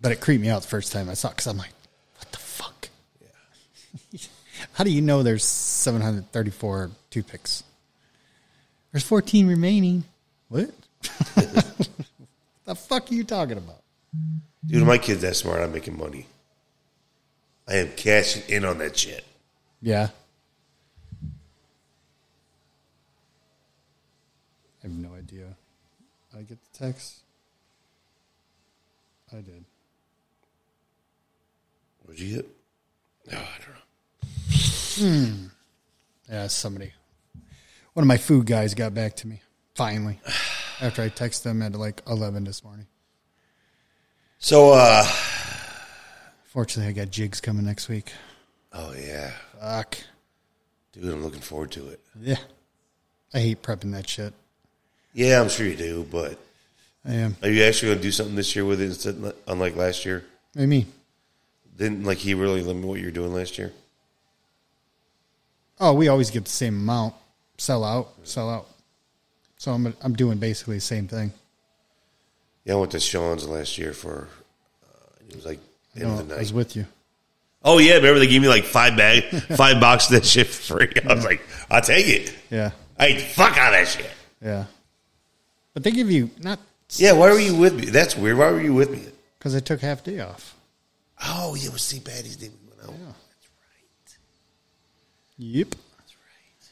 [0.00, 1.72] but it creeped me out the first time I saw it because I'm like,
[2.16, 2.88] what the fuck?
[3.22, 4.18] Yeah.
[4.74, 7.62] How do you know there's 734 toothpicks?
[8.92, 10.04] There's 14 remaining.
[10.48, 10.70] What?
[12.64, 13.82] the fuck are you talking about?
[14.66, 15.60] Dude, my kid's that smart.
[15.60, 16.26] I'm making money.
[17.66, 19.24] I am cashing in on that shit.
[19.80, 20.08] Yeah.
[24.82, 25.46] I have no idea.
[26.36, 27.20] I get the text.
[29.32, 29.64] I did.
[32.02, 32.46] What'd you get?
[33.32, 33.86] No, I don't know.
[34.96, 35.46] Hmm.
[36.28, 36.92] Yeah, somebody.
[37.92, 39.40] One of my food guys got back to me
[39.74, 40.20] finally
[40.80, 42.86] after I texted them at like eleven this morning.
[44.38, 45.04] So, uh,
[46.46, 48.12] Fortunately, I got jigs coming next week.
[48.72, 49.98] oh yeah, Fuck.
[50.92, 52.00] dude, I'm looking forward to it.
[52.20, 52.38] Yeah.
[53.32, 54.32] I hate prepping that shit.
[55.14, 56.36] Yeah, I'm sure you do, but
[57.04, 57.36] I am.
[57.42, 60.24] are you actually going to do something this year with it instead, unlike last year?
[60.56, 60.86] You mean?
[61.76, 63.72] Didn't like he really limit what you're doing last year?
[65.78, 67.14] Oh, we always get the same amount.
[67.58, 68.66] Sell out, sell out.
[69.60, 71.34] So I'm I'm doing basically the same thing.
[72.64, 74.26] Yeah, I went to Sean's last year for.
[74.82, 74.96] Uh,
[75.28, 75.58] it was like
[75.94, 76.86] end No, of the I was with you.
[77.62, 79.24] Oh yeah, remember they gave me like five bag,
[79.56, 80.90] five boxes of that shit for free.
[81.06, 82.34] I was like, I'll take it.
[82.50, 84.10] Yeah, I ate fuck out of that shit.
[84.40, 84.64] yeah.
[85.74, 86.58] But they give you not
[86.96, 87.84] Yeah, why were you with me?
[87.84, 88.38] That's weird.
[88.38, 89.04] Why were you with me?
[89.38, 90.56] because I took half day off.
[91.22, 92.02] Oh, yeah, it was St.
[92.02, 92.48] Patty's Day.
[92.48, 92.96] We went out.
[92.96, 94.16] That's right.
[95.36, 95.68] Yep.
[95.98, 96.70] That's right.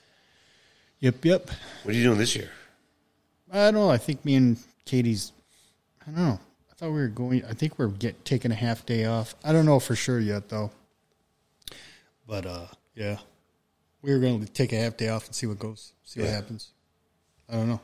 [1.01, 1.23] Yep.
[1.25, 1.51] Yep.
[1.83, 2.51] What are you doing this year?
[3.53, 3.91] I don't know.
[3.91, 5.33] I think me and Katie's.
[6.03, 6.41] I don't know.
[6.71, 7.45] I thought we were going.
[7.45, 9.35] I think we're get taking a half day off.
[9.45, 10.71] I don't know for sure yet though.
[12.27, 13.19] But uh, yeah,
[14.03, 15.93] we were going to take a half day off and see what goes.
[16.05, 16.35] See what Yeah.
[16.35, 16.71] happens.
[17.49, 17.81] I don't know.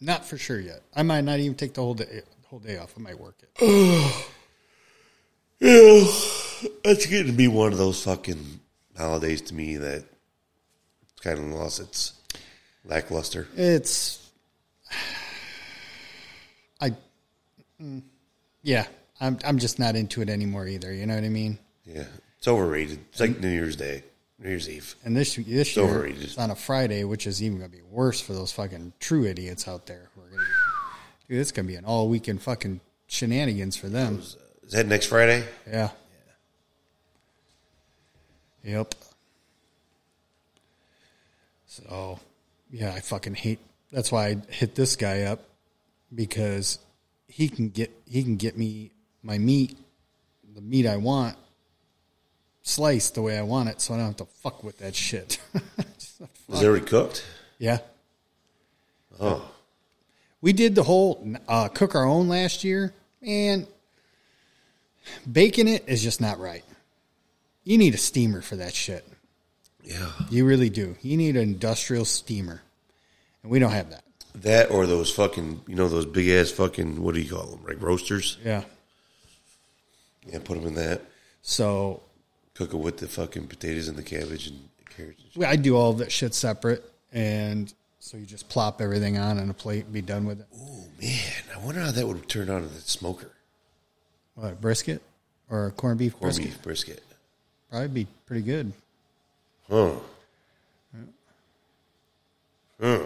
[0.00, 0.82] Not for sure yet.
[0.94, 2.22] I might not even take the whole day.
[2.46, 2.94] Whole day off.
[2.96, 4.24] I might work it.
[5.60, 6.04] Yeah,
[6.84, 8.60] it's getting to be one of those fucking
[8.98, 10.04] holidays to me that
[11.02, 12.12] it's kind of lost its
[12.84, 13.46] lackluster.
[13.56, 14.23] It's.
[16.80, 16.92] I.
[17.80, 18.02] Mm,
[18.62, 18.86] yeah,
[19.20, 20.92] I'm I'm just not into it anymore either.
[20.92, 21.58] You know what I mean?
[21.84, 22.04] Yeah,
[22.38, 22.98] it's overrated.
[23.10, 24.02] It's like New Year's Day,
[24.38, 24.94] New Year's Eve.
[25.04, 26.22] And this this year overrated.
[26.22, 29.24] it's on a Friday, which is even going to be worse for those fucking true
[29.24, 30.08] idiots out there.
[30.14, 33.88] Who are gonna be, dude, it's going to be an all weekend fucking shenanigans for
[33.88, 34.20] them.
[34.20, 34.36] Is
[34.72, 35.44] that next Friday?
[35.66, 35.90] Yeah.
[38.64, 38.94] Yep.
[41.66, 42.18] So,
[42.70, 43.58] yeah, I fucking hate.
[43.94, 45.44] That's why I hit this guy up
[46.12, 46.80] because
[47.28, 48.90] he can get he can get me
[49.22, 49.78] my meat,
[50.52, 51.36] the meat I want,
[52.62, 55.38] sliced the way I want it, so I don't have to fuck with that shit.
[55.98, 57.24] Is it already cooked?
[57.58, 57.78] yeah,
[59.20, 59.48] Oh,
[60.40, 63.64] we did the whole uh, cook our own last year, and
[65.30, 66.64] baking it is just not right.
[67.62, 69.06] You need a steamer for that shit.
[69.84, 70.10] yeah.
[70.30, 70.96] You really do.
[71.00, 72.60] You need an industrial steamer,
[73.44, 74.02] and we don't have that.
[74.36, 77.64] That or those fucking, you know, those big ass fucking, what do you call them?
[77.64, 78.38] Like roasters?
[78.44, 78.64] Yeah.
[80.26, 81.02] Yeah, put them in that.
[81.42, 82.02] So
[82.54, 85.20] Cook it with the fucking potatoes and the cabbage and carrots.
[85.22, 85.44] And shit.
[85.44, 89.54] I do all that shit separate, and so you just plop everything on on a
[89.54, 90.46] plate and be done with it.
[90.56, 91.20] Oh man,
[91.54, 93.32] I wonder how that would turn out in the smoker.
[94.36, 95.02] What brisket
[95.50, 96.44] or corned beef Corned brisket?
[96.44, 97.02] beef brisket.
[97.70, 98.72] Probably be pretty good.
[99.68, 99.94] Huh.
[102.80, 102.98] Huh.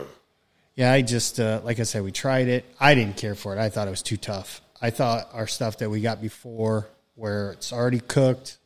[0.79, 2.64] Yeah, I just uh, like I said, we tried it.
[2.79, 3.59] I didn't care for it.
[3.59, 4.61] I thought it was too tough.
[4.81, 6.87] I thought our stuff that we got before,
[7.17, 8.59] where it's already cooked,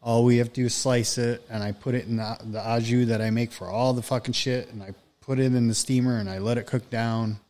[0.00, 2.70] all we have to do is slice it, and I put it in the, the
[2.70, 5.66] au jus that I make for all the fucking shit, and I put it in
[5.66, 7.40] the steamer and I let it cook down,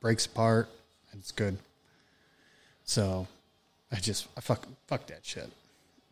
[0.00, 0.68] breaks apart,
[1.10, 1.58] and it's good.
[2.84, 3.26] So,
[3.90, 5.50] I just I fuck fuck that shit.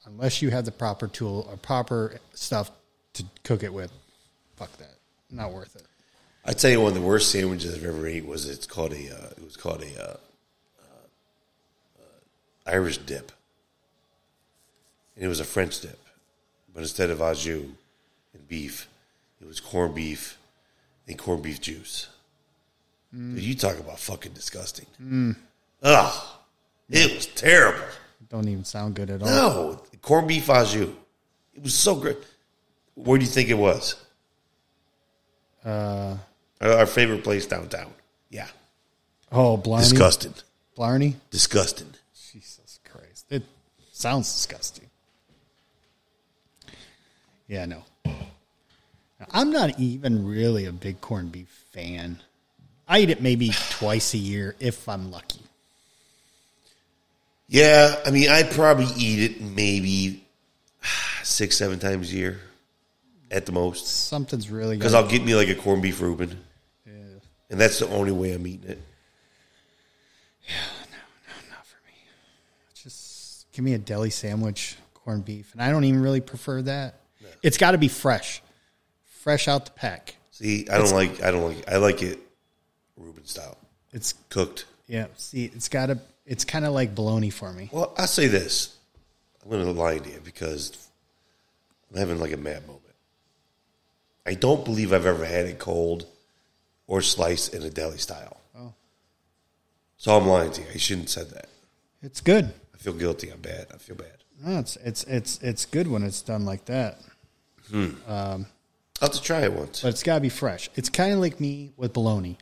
[0.06, 2.72] Unless you have the proper tool or proper stuff
[3.12, 3.92] to cook it with,
[4.56, 4.96] fuck that.
[5.30, 5.86] Not worth it.
[6.46, 8.96] I tell you, one of the worst sandwiches I've ever ate was it's called a
[9.14, 10.16] uh, it was called a uh,
[10.78, 13.32] uh, uh, Irish dip,
[15.16, 15.98] and it was a French dip,
[16.74, 17.64] but instead of au jus
[18.34, 18.88] and beef,
[19.40, 20.36] it was corned beef
[21.08, 22.08] and corned beef juice.
[23.12, 25.36] Dude, you talk about fucking disgusting.
[25.82, 26.24] Ugh,
[26.90, 27.84] it was terrible.
[28.28, 29.28] Don't even sound good at all.
[29.28, 30.90] No, corned beef au jus.
[31.54, 32.18] It was so great.
[32.96, 33.94] Where do you think it was?
[35.64, 36.16] Uh,
[36.64, 37.92] Our, our favorite place downtown.
[38.30, 38.48] Yeah,
[39.30, 39.84] oh, Blarney.
[39.84, 40.34] disgusting.
[40.74, 41.16] Blarney?
[41.30, 41.92] Disgusting.
[42.32, 43.26] Jesus Christ.
[43.30, 43.44] It
[43.92, 44.88] sounds disgusting.
[47.46, 47.84] Yeah, no.
[49.30, 52.18] I'm not even really a big corned beef fan.
[52.88, 55.40] I eat it maybe twice a year if I'm lucky.
[57.46, 60.24] Yeah, I mean, I probably eat it maybe
[61.22, 62.40] six, seven times a year
[63.30, 63.86] at the most.
[63.86, 64.80] Something's really good.
[64.80, 64.94] Because.
[64.94, 66.36] I'll get me like a corned beef Reuben, Yeah,
[67.50, 68.82] and that's the only way I'm eating it.
[70.46, 70.54] Yeah,
[70.90, 71.94] no, no, not for me.
[72.74, 75.52] Just give me a deli sandwich, corned beef.
[75.52, 76.96] And I don't even really prefer that.
[77.42, 78.42] It's got to be fresh.
[79.04, 80.16] Fresh out the pack.
[80.30, 81.22] See, I don't like.
[81.22, 81.70] I don't like.
[81.70, 82.18] I like it
[82.96, 83.56] Reuben style,
[83.92, 84.66] It's cooked.
[84.86, 85.98] Yeah, see, it's got to.
[86.26, 87.68] It's kind of like bologna for me.
[87.72, 88.76] Well, I'll say this.
[89.42, 90.88] I'm going to lie to you because
[91.90, 92.82] I'm having like a mad moment.
[94.26, 96.06] I don't believe I've ever had it cold
[96.86, 98.40] or sliced in a deli style.
[98.56, 98.74] Oh.
[99.96, 100.68] So I'm lying to you.
[100.74, 101.48] I shouldn't have said that.
[102.02, 102.52] It's good.
[102.74, 103.30] I feel guilty.
[103.30, 103.66] I'm bad.
[103.72, 104.24] I feel bad.
[104.42, 106.98] No, it's it's it's it's good when it's done like that,
[107.70, 107.90] hmm.
[108.06, 108.46] um,
[109.00, 109.82] I'll have to try it once.
[109.82, 110.68] but it's got to be fresh.
[110.74, 112.36] It's kind of like me with bologna.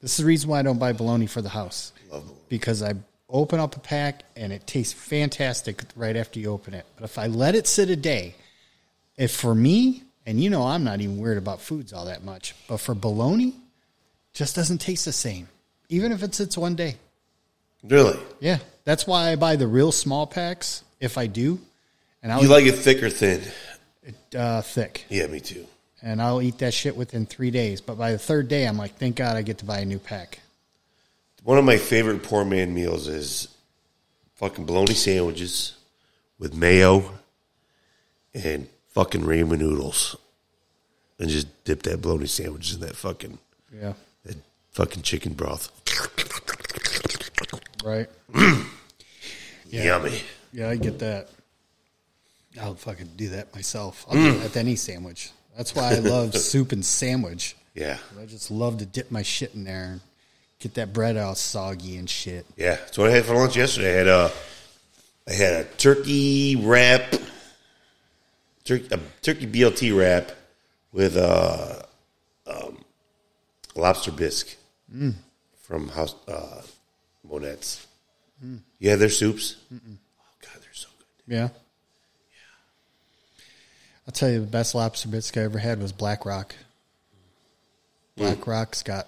[0.00, 2.40] This is the reason why I don't buy bologna for the house Love bologna.
[2.48, 2.94] because I
[3.28, 6.84] open up a pack and it tastes fantastic right after you open it.
[6.96, 8.34] But if I let it sit a day,
[9.16, 12.54] if for me, and you know I'm not even weird about foods all that much,
[12.68, 13.54] but for bologna,
[14.32, 15.48] just doesn't taste the same,
[15.88, 16.96] even if it sits one day.
[17.84, 18.18] Really?
[18.40, 21.60] Yeah, that's why I buy the real small packs if I do,
[22.22, 23.42] and I'll You like it thick or thin?
[24.02, 25.66] it uh, thick, Yeah, me too.
[26.02, 27.80] and I'll eat that shit within three days.
[27.80, 29.98] But by the third day, I'm like, thank God I get to buy a new
[29.98, 30.38] pack.
[31.44, 33.48] One of my favorite poor man meals is
[34.36, 35.74] fucking bologna sandwiches
[36.38, 37.04] with mayo
[38.34, 40.16] and fucking ramen noodles.
[41.18, 43.38] And just dip that bologna sandwich in that fucking
[43.72, 43.92] Yeah,
[44.72, 45.70] fucking chicken broth.
[47.84, 48.08] right.
[49.70, 50.20] Yummy.
[50.52, 51.28] Yeah, I get that.
[52.60, 54.04] I'll fucking do that myself.
[54.08, 55.30] I'll do that with any sandwich.
[55.56, 57.56] That's why I love soup and sandwich.
[57.74, 57.96] Yeah.
[58.20, 60.00] I just love to dip my shit in there and
[60.58, 62.44] get that bread all soggy and shit.
[62.56, 62.74] Yeah.
[62.76, 63.94] That's what I had for lunch yesterday.
[63.94, 64.32] I had a
[65.28, 67.14] I had a turkey wrap
[68.64, 70.32] turkey a turkey BLT wrap
[70.92, 71.86] with a
[72.46, 72.84] um,
[73.74, 74.56] lobster bisque
[75.62, 76.62] from House uh
[77.28, 77.86] Monet's.
[78.78, 79.56] Yeah, their soups.
[79.72, 79.76] Oh
[80.40, 81.34] God, they're so good.
[81.34, 81.42] Yeah.
[81.42, 81.48] yeah.
[84.06, 86.54] I'll tell you, the best lobster bisque I ever had was Black Rock.
[88.16, 89.06] Black Rock's got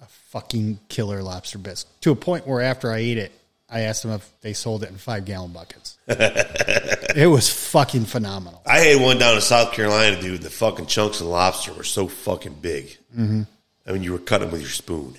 [0.00, 3.32] a fucking killer lobster bisque to a point where after I ate it,
[3.68, 5.96] I asked them if they sold it in five gallon buckets.
[6.08, 8.62] it was fucking phenomenal.
[8.66, 10.42] I had one down in South Carolina, dude.
[10.42, 12.86] The fucking chunks of lobster were so fucking big.
[13.16, 13.42] Mm-hmm.
[13.90, 15.16] I mean, you were cutting them with your spoon.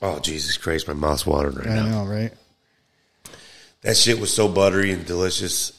[0.00, 2.04] Oh Jesus Christ, my mouth's watering right I now.
[2.04, 2.32] know, right?
[3.82, 5.78] That shit was so buttery and delicious.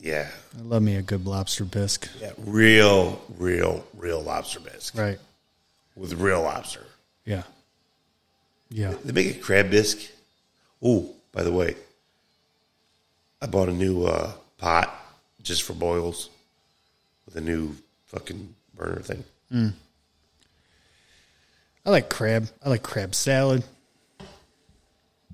[0.00, 2.08] Yeah, I love me a good lobster bisque.
[2.20, 5.18] yeah, real, real, real lobster bisque Right.
[5.96, 6.84] with real lobster.
[7.24, 7.44] Yeah.
[8.68, 8.94] Yeah.
[9.02, 9.98] They make a crab bisque.
[10.82, 11.74] Oh, by the way,
[13.40, 14.94] I bought a new uh, pot
[15.42, 16.28] just for boils
[17.24, 17.74] with a new
[18.08, 19.24] fucking burner thing.
[21.86, 22.48] I like crab.
[22.64, 23.62] I like crab salad.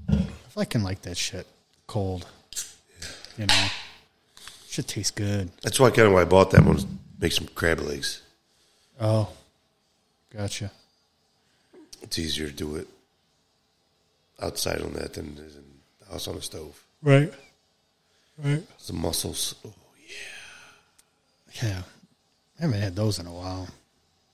[0.09, 1.47] I fucking like that shit
[1.87, 2.27] cold.
[3.39, 3.67] You know,
[4.69, 5.51] should taste good.
[5.63, 6.75] That's why kind of why I bought that one.
[6.75, 6.87] was
[7.19, 8.21] Make some crab legs.
[9.01, 9.31] Oh,
[10.37, 10.71] gotcha.
[12.03, 12.89] It's easier to do it
[14.43, 15.65] outside on that than it is in
[16.01, 16.85] the house on the stove.
[17.01, 17.33] Right.
[18.37, 18.63] Right.
[18.87, 19.55] The mussels.
[19.65, 19.73] Oh,
[21.61, 21.69] Yeah.
[21.69, 21.83] Yeah.
[22.59, 23.69] I haven't had those in a while.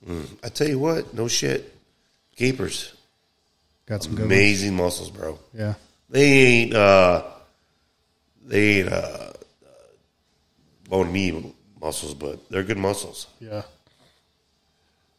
[0.05, 0.27] Mm.
[0.43, 1.78] I tell you what, no shit.
[2.39, 2.93] Gapers.
[3.85, 4.17] Got some.
[4.17, 5.37] Amazing mussels, bro.
[5.53, 5.73] Yeah.
[6.09, 7.23] They ain't uh
[8.45, 9.33] they ain't uh
[10.87, 13.27] bone me muscles, but they're good muscles.
[13.41, 13.63] Yeah.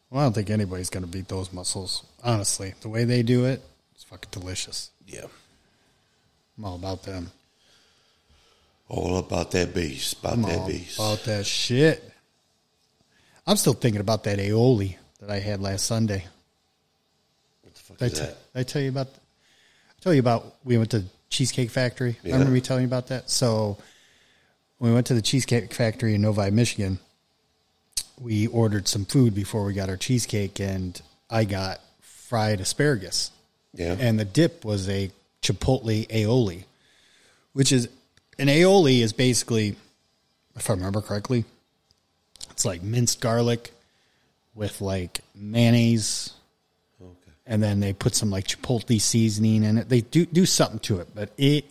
[0.09, 2.03] Well, I don't think anybody's going to beat those muscles.
[2.23, 3.61] Honestly, the way they do it,
[3.95, 4.89] it's fucking delicious.
[5.07, 5.25] Yeah.
[6.57, 7.31] I'm all about them.
[8.89, 10.19] All about that beast.
[10.19, 10.95] About I'm that base.
[10.95, 12.03] about that shit.
[13.47, 16.25] I'm still thinking about that aioli that I had last Sunday.
[17.91, 18.59] What fuck Did I, is t- that?
[18.59, 19.07] I tell you about?
[19.07, 22.17] I tell you about we went to Cheesecake Factory.
[22.23, 22.33] Yeah.
[22.33, 23.29] Remember me telling you about that?
[23.29, 23.77] So
[24.77, 26.99] when we went to the Cheesecake Factory in Novi, Michigan.
[28.19, 33.31] We ordered some food before we got our cheesecake, and I got fried asparagus,
[33.73, 33.95] Yeah.
[33.99, 35.09] and the dip was a
[35.41, 36.65] chipotle aioli,
[37.53, 37.89] which is
[38.37, 39.75] an aioli is basically,
[40.55, 41.45] if I remember correctly,
[42.51, 43.71] it's like minced garlic
[44.53, 46.33] with like mayonnaise.
[47.51, 49.89] And then they put some like chipotle seasoning in it.
[49.89, 51.65] They do do something to it, but it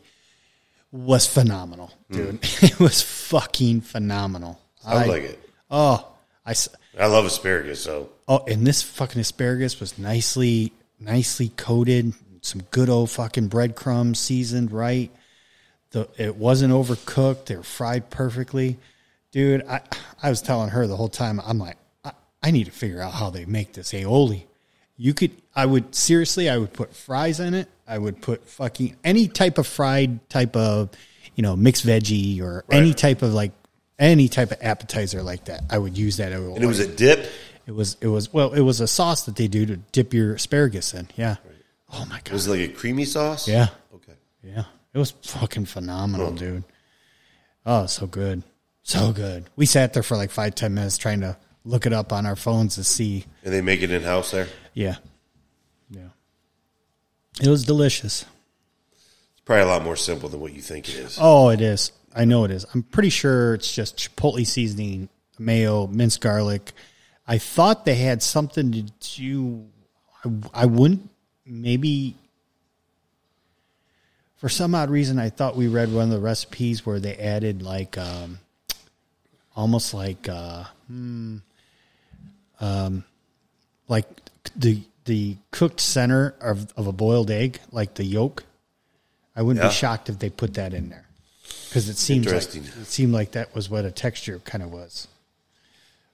[0.93, 2.17] was phenomenal, mm.
[2.17, 2.39] dude.
[2.63, 4.61] It was fucking phenomenal.
[4.83, 5.41] Sounds I- like it.
[5.71, 6.07] Oh,
[6.45, 6.55] I.
[6.99, 12.13] I love asparagus, so oh, and this fucking asparagus was nicely nicely coated,
[12.43, 15.11] some good old fucking breadcrumbs seasoned right.
[15.93, 17.47] The it wasn't overcooked.
[17.47, 18.77] They were fried perfectly,
[19.33, 19.65] dude.
[19.67, 19.81] I
[20.23, 21.41] I was telling her the whole time.
[21.41, 22.13] I'm like, I,
[22.43, 24.43] I need to figure out how they make this aioli.
[25.01, 25.31] You could,
[25.61, 27.69] I would seriously, I would put fries in it.
[27.87, 30.89] I would put fucking any type of fried type of,
[31.35, 33.53] you know, mixed veggie or any type of like
[33.99, 35.65] any type of appetizer like that.
[35.69, 36.33] I would use that.
[36.33, 37.31] and it was a dip.
[37.67, 40.35] It was it was well, it was a sauce that they do to dip your
[40.35, 41.09] asparagus in.
[41.17, 41.37] Yeah.
[41.93, 42.29] Oh my god.
[42.29, 43.47] It was it like a creamy sauce?
[43.47, 43.69] Yeah.
[43.95, 44.15] Okay.
[44.43, 44.65] Yeah.
[44.95, 46.65] It was fucking phenomenal, dude.
[47.67, 48.45] Oh, so good.
[48.83, 49.51] So good.
[49.57, 52.37] We sat there for like five, ten minutes trying to look it up on our
[52.37, 53.27] phones to see.
[53.45, 54.49] And they make it in house there.
[54.75, 54.97] Yeah.
[57.41, 58.27] It was delicious.
[58.93, 61.19] It's probably a lot more simple than what you think it is.
[61.21, 61.93] Oh, it is.
[62.15, 62.67] I know it is.
[62.75, 66.73] I'm pretty sure it's just chipotle seasoning, mayo, minced garlic.
[67.27, 68.83] I thought they had something to
[69.17, 69.67] do.
[70.25, 71.09] I, I wouldn't
[71.47, 72.17] maybe.
[74.37, 77.61] For some odd reason, I thought we read one of the recipes where they added
[77.61, 78.39] like, um,
[79.55, 81.39] almost like, uh, hmm,
[82.59, 83.05] um,
[83.87, 84.07] like
[84.57, 88.45] the the cooked center of of a boiled egg, like the yolk.
[89.37, 89.69] I wouldn't Yeah.
[89.71, 91.07] be shocked if they put that in there
[91.69, 95.09] because it seems like, it seemed like that was what a texture kind of was.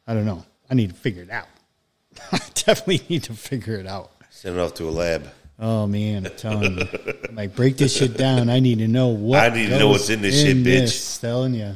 [0.06, 0.44] I don't know.
[0.70, 1.48] I need to figure it out.
[2.32, 4.10] I definitely need to figure it out.
[4.30, 5.28] Send it off to a lab.
[5.58, 6.86] Oh man, I'm telling you,
[7.32, 8.50] like break this shit down.
[8.50, 10.64] I need to know what I need to know what's in this shit, bitch.
[10.64, 11.18] this.
[11.18, 11.74] Telling you,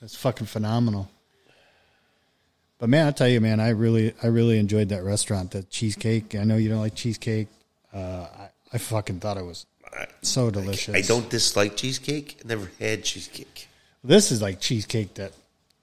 [0.00, 1.08] that's fucking phenomenal.
[2.82, 5.52] But man, I tell you, man, I really, I really enjoyed that restaurant.
[5.52, 6.34] That cheesecake.
[6.34, 7.46] I know you don't like cheesecake.
[7.94, 9.66] Uh, I, I fucking thought it was
[10.22, 10.92] so delicious.
[10.92, 12.40] I don't dislike cheesecake.
[12.44, 13.68] I never had cheesecake.
[14.02, 15.30] This is like cheesecake that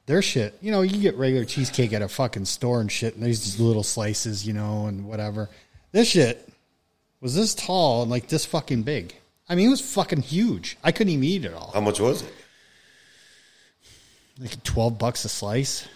[0.08, 0.58] their shit.
[0.60, 3.62] You know, you get regular cheesecake at a fucking store and shit, and there's these
[3.62, 5.48] little slices, you know, and whatever.
[5.94, 6.50] This shit
[7.22, 9.16] was this tall and like this fucking big.
[9.48, 10.76] I mean, it was fucking huge.
[10.84, 11.72] I couldn't even eat it all.
[11.74, 12.34] How much was it?
[14.38, 15.88] Like twelve bucks a slice,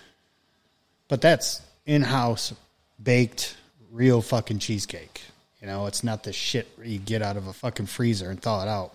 [1.13, 2.55] but that's in house
[3.03, 3.55] baked,
[3.91, 5.21] real fucking cheesecake.
[5.61, 8.63] You know, it's not the shit you get out of a fucking freezer and thaw
[8.63, 8.93] it out.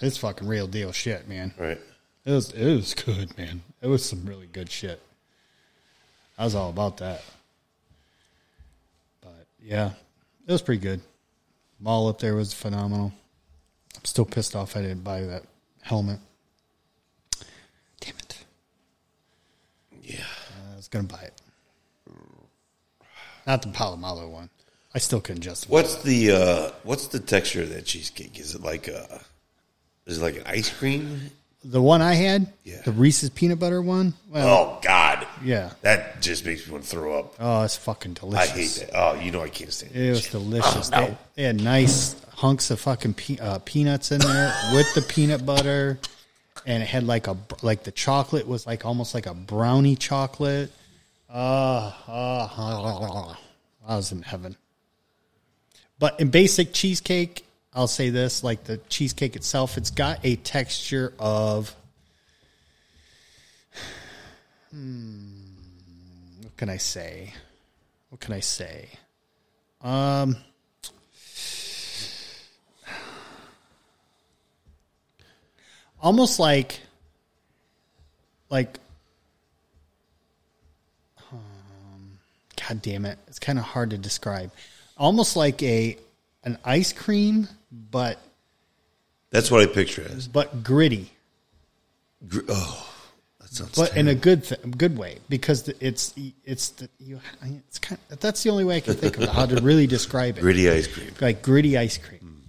[0.00, 1.52] It's fucking real deal shit, man.
[1.58, 1.80] Right.
[2.24, 3.62] It was it was good, man.
[3.82, 5.02] It was some really good shit.
[6.38, 7.24] I was all about that.
[9.20, 9.90] But yeah,
[10.46, 11.00] it was pretty good.
[11.80, 13.12] Mall up there was phenomenal.
[13.96, 15.42] I'm still pissed off I didn't buy that
[15.82, 16.20] helmet.
[18.00, 18.44] Damn it.
[20.04, 20.24] Yeah.
[20.72, 21.37] I was gonna buy it.
[23.48, 24.50] Not the Polamalu one.
[24.94, 25.72] I still couldn't justify.
[25.72, 28.38] What's the uh what's the texture of that cheesecake?
[28.38, 29.20] Is it like a
[30.06, 31.30] is it like an ice cream?
[31.64, 32.82] The one I had, Yeah.
[32.84, 34.14] the Reese's peanut butter one.
[34.30, 35.26] Well, Oh God.
[35.42, 35.70] yeah.
[35.82, 37.34] That just makes me want to throw up.
[37.40, 38.50] Oh, it's fucking delicious.
[38.50, 38.98] I hate that.
[38.98, 40.30] Oh, you know I can't stand It was shit.
[40.32, 40.90] delicious.
[40.92, 41.06] Oh, no.
[41.06, 45.44] they, they had nice hunks of fucking pe- uh, peanuts in there with the peanut
[45.44, 45.98] butter,
[46.64, 50.70] and it had like a like the chocolate was like almost like a brownie chocolate.
[51.28, 53.34] Uh, uh,
[53.86, 54.56] I was in heaven.
[55.98, 61.12] But in basic cheesecake, I'll say this: like the cheesecake itself, it's got a texture
[61.18, 61.74] of.
[64.70, 65.40] Hmm,
[66.42, 67.34] what can I say?
[68.10, 68.88] What can I say?
[69.82, 70.36] Um,
[76.00, 76.80] almost like,
[78.50, 78.78] like,
[81.32, 82.18] um,
[82.68, 84.50] God damn it, it's kind of hard to describe.
[84.96, 85.96] Almost like a
[86.44, 87.48] an ice cream,
[87.90, 88.18] but
[89.30, 90.26] That's what I picture as.
[90.28, 91.10] but gritty,
[92.26, 92.90] Gr- Oh,
[93.40, 93.74] that sounds.
[93.76, 96.14] but in a good th- good way because it's
[96.44, 97.20] it's the, you
[97.66, 100.38] it's kind of, that's the only way I can think of how to really describe
[100.38, 100.40] it.
[100.40, 101.10] gritty ice cream.
[101.20, 102.42] like gritty ice cream.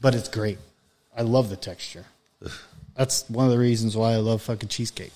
[0.00, 0.58] But it's great.
[1.16, 2.04] I love the texture.
[2.96, 5.12] That's one of the reasons why I love fucking cheesecake.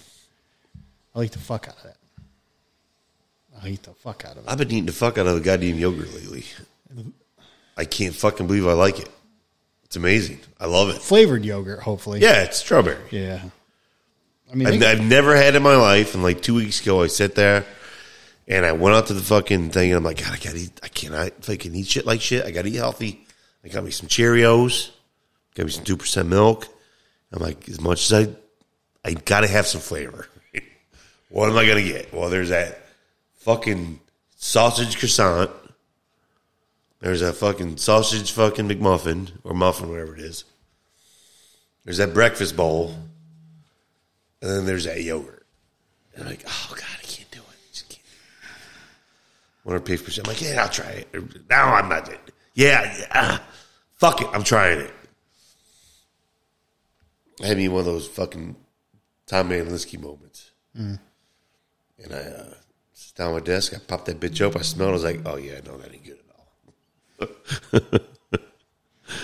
[1.14, 1.96] I like the fuck out of that.
[3.62, 4.50] I eat the fuck out of it.
[4.50, 6.44] I've been eating the fuck out of the goddamn yogurt lately.
[7.76, 9.08] I can't fucking believe I like it.
[9.84, 10.40] It's amazing.
[10.60, 11.00] I love it.
[11.00, 12.20] Flavored yogurt, hopefully.
[12.20, 12.98] Yeah, it's strawberry.
[13.10, 13.40] Yeah.
[14.50, 16.14] I mean, I've, they- I've never had it in my life.
[16.14, 17.64] And like two weeks ago, I sat there
[18.46, 20.80] and I went out to the fucking thing and I'm like, God, I gotta eat.
[20.82, 23.26] I cannot, can eat shit like shit, I gotta eat healthy.
[23.64, 24.90] I got me some Cheerios,
[25.54, 26.66] got me some 2% milk.
[27.32, 28.34] I'm like, as much as I,
[29.08, 30.28] I gotta have some flavor.
[31.28, 32.12] what am I gonna get?
[32.12, 32.87] Well, there's that
[33.48, 33.98] fucking
[34.36, 35.50] sausage croissant.
[37.00, 40.44] There's a fucking sausage fucking McMuffin or muffin, whatever it is.
[41.82, 42.94] There's that breakfast bowl.
[44.42, 45.46] And then there's that yogurt.
[46.14, 47.72] And I'm like, oh God, I can't do it.
[47.72, 48.04] Just can't.
[49.62, 50.10] One or pay for.
[50.20, 51.48] I'm like, yeah, I'll try it.
[51.48, 52.10] Now I'm not.
[52.52, 53.06] Yeah, yeah.
[53.12, 53.42] ah,
[53.94, 54.28] fuck it.
[54.34, 54.92] I'm trying it.
[57.42, 58.56] I had me one of those fucking
[59.26, 60.50] Tom Manlinsky moments.
[60.74, 62.54] And I uh,
[62.98, 63.72] sit down my desk.
[63.74, 64.60] I popped that bitch open.
[64.60, 64.88] I smelled.
[64.88, 64.92] it.
[64.92, 66.18] I was like, oh yeah, no, that ain't good
[67.20, 68.00] at all.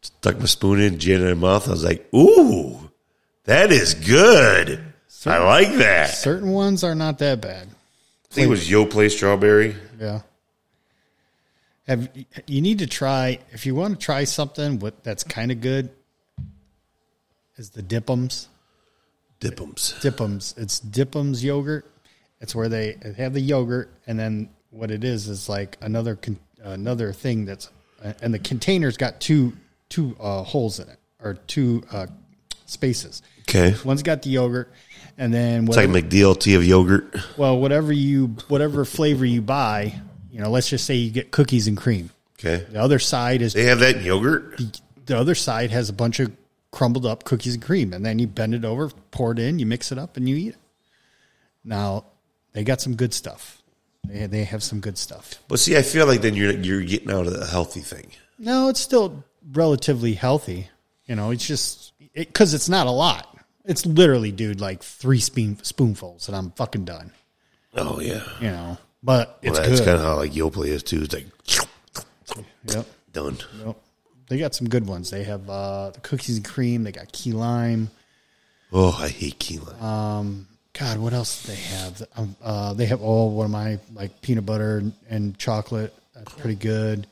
[0.00, 1.66] Stuck my spoon in, Jen in my mouth.
[1.66, 2.90] I was like, ooh,
[3.44, 4.80] that is good.
[5.26, 6.10] I like that.
[6.10, 7.68] certain ones are not that bad.
[7.68, 9.76] I think it was Yo Play Strawberry.
[9.98, 10.22] Yeah.
[11.86, 12.08] Have
[12.46, 15.90] you need to try if you want to try something what that's kind of good
[17.56, 18.46] is the Dip'ems.
[19.40, 20.00] Dip'ems.
[20.00, 20.56] Dip'ems.
[20.56, 21.92] It's Dip'ems yogurt.
[22.42, 26.40] It's where they have the yogurt, and then what it is is like another con-
[26.62, 27.70] another thing that's
[28.20, 29.52] and the container's got two
[29.88, 32.08] two uh, holes in it or two uh,
[32.66, 33.22] spaces.
[33.48, 33.74] Okay.
[33.84, 34.72] One's got the yogurt,
[35.16, 37.14] and then It's like a McDLT of yogurt.
[37.38, 39.94] well, whatever you whatever flavor you buy,
[40.30, 42.10] you know, let's just say you get cookies and cream.
[42.40, 42.66] Okay.
[42.70, 44.60] The other side is They have that yogurt?
[45.06, 46.32] the other side has a bunch of
[46.72, 49.66] crumbled up cookies and cream, and then you bend it over, pour it in, you
[49.66, 50.56] mix it up, and you eat it.
[51.64, 52.06] Now
[52.52, 53.62] they got some good stuff.
[54.04, 55.34] They they have some good stuff.
[55.48, 58.10] But see, I feel like then you're you're getting out of the healthy thing.
[58.38, 60.68] No, it's still relatively healthy.
[61.06, 63.28] You know, it's just because it's not a lot.
[63.64, 67.12] It's literally, dude, like three spoon, spoonfuls, and I'm fucking done.
[67.74, 68.24] Oh yeah.
[68.40, 71.02] You know, but it's well, that's kind of how like Yoplait is too.
[71.02, 71.26] It's like
[72.64, 72.86] yep.
[73.12, 73.38] done.
[73.64, 73.76] Yep.
[74.28, 75.10] They got some good ones.
[75.10, 76.84] They have uh, the cookies and cream.
[76.84, 77.90] They got key lime.
[78.72, 80.48] Oh, I hate key lime.
[80.78, 82.02] God, what else do they have?
[82.16, 85.94] Um, uh, they have all one of my like peanut butter and, and chocolate.
[86.14, 87.06] That's pretty good.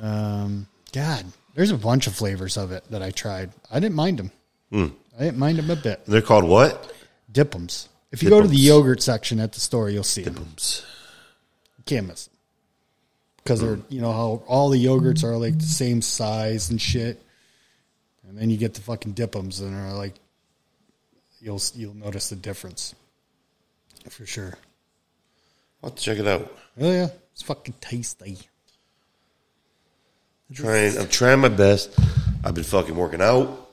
[0.00, 3.50] Um, God, there's a bunch of flavors of it that I tried.
[3.70, 4.30] I didn't mind them.
[5.18, 6.04] I didn't mind them a bit.
[6.06, 6.92] They're called what?
[7.30, 7.88] Dip'ems.
[8.10, 10.34] If you go to the yogurt section at the store, you'll see them.
[10.34, 10.84] Dip'ems.
[11.78, 12.36] You can't miss them
[13.38, 17.22] because they're you know how all the yogurts are like the same size and shit,
[18.28, 20.14] and then you get the fucking Dip'ems and are like
[21.42, 22.94] you'll you'll notice the difference
[24.08, 24.54] for sure.
[25.82, 26.54] I'll have to check it out.
[26.80, 28.38] Oh yeah, it's fucking tasty.
[30.48, 31.98] I'm Trying, I'm trying my best.
[32.44, 33.70] I've been fucking working out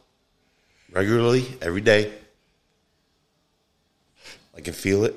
[0.91, 2.13] regularly every day.
[4.55, 5.15] I can feel it.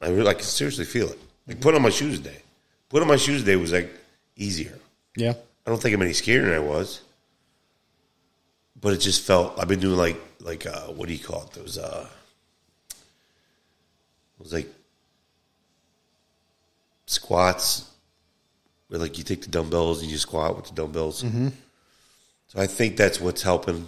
[0.00, 1.18] I really, I can seriously feel it.
[1.46, 2.38] Like put on my shoes today.
[2.88, 3.92] Put on my shoes today was like
[4.36, 4.78] easier.
[5.16, 5.34] Yeah.
[5.66, 7.00] I don't think I'm any scarier than I was,
[8.80, 9.58] but it just felt.
[9.58, 11.52] I've been doing like like uh, what do you call it?
[11.52, 12.06] Those uh,
[12.90, 12.96] it
[14.38, 14.68] was like
[17.06, 17.90] squats,
[18.88, 21.22] where like you take the dumbbells and you squat with the dumbbells.
[21.22, 21.48] Mm-hmm.
[22.48, 23.86] So I think that's what's helping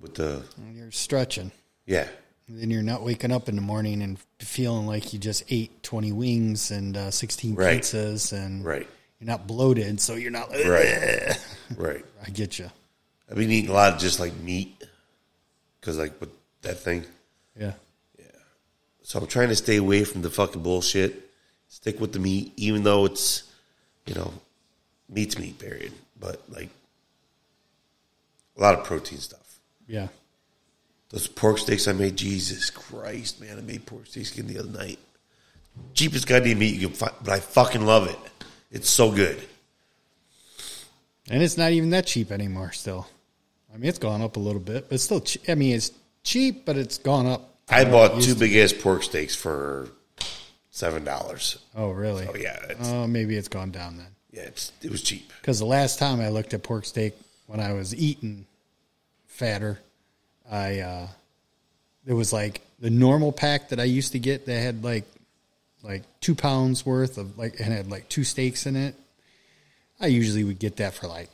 [0.00, 0.42] with the
[0.74, 1.50] You're stretching.
[1.86, 2.08] yeah.
[2.46, 5.82] And then you're not waking up in the morning and feeling like you just ate
[5.82, 7.80] 20 wings and uh, 16 Right.
[7.80, 8.86] pizzas and Right.
[9.18, 9.98] you're not bloated.
[9.98, 11.38] So you're not like, Right.
[11.78, 12.04] right.
[12.22, 12.70] I get you.
[13.30, 14.84] I've been eating a lot of just like meat
[15.80, 16.30] because like with
[16.62, 17.04] that thing.
[17.58, 17.72] Yeah.
[18.18, 18.26] Yeah.
[19.02, 21.30] So I'm trying to stay away from the fucking bullshit.
[21.68, 23.50] Stick with the meat, even though it's,
[24.06, 24.32] you know,
[25.08, 25.92] meat's meat, period.
[26.18, 26.70] But like
[28.56, 29.58] a lot of protein stuff.
[29.86, 30.08] Yeah.
[31.10, 33.58] Those pork steaks I made, Jesus Christ, man!
[33.58, 34.98] I made pork steaks again the other night.
[35.92, 38.18] Cheapest goddamn meat you can find, but I fucking love it.
[38.70, 39.40] It's so good.
[41.30, 43.06] And it's not even that cheap anymore still.
[43.74, 45.90] I mean, it's gone up a little bit, but it's still, che- I mean, it's
[46.22, 47.50] cheap, but it's gone up.
[47.68, 49.88] I bought two big ass pork steaks for
[50.70, 51.58] seven dollars.
[51.74, 52.26] Oh, really?
[52.28, 54.06] Oh yeah, it's, Oh, maybe it's gone down then.
[54.30, 55.32] yeah, it's, it was cheap.
[55.40, 57.14] Because the last time I looked at pork steak
[57.46, 58.46] when I was eating
[59.26, 59.78] fatter,
[60.50, 61.08] I uh,
[62.06, 65.04] it was like the normal pack that I used to get that had like
[65.82, 68.94] like two pounds worth of like and had like two steaks in it.
[70.00, 71.30] I usually would get that for like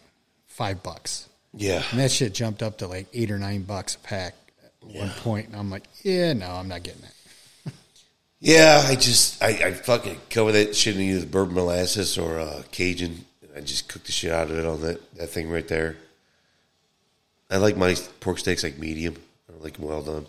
[0.47, 3.99] five bucks, Yeah, and that shit jumped up to like eight or nine bucks a
[3.99, 7.73] pack at one point, and I'm like, yeah, no, I'm not getting that.
[8.39, 8.85] yeah.
[8.87, 13.25] I just I, I fucking cover that shit in either bourbon molasses or uh, Cajun.
[13.43, 15.97] And I just cook the shit out of it on that that thing right there.
[17.51, 19.17] I like my pork steaks like medium.
[19.49, 20.27] I like them well done.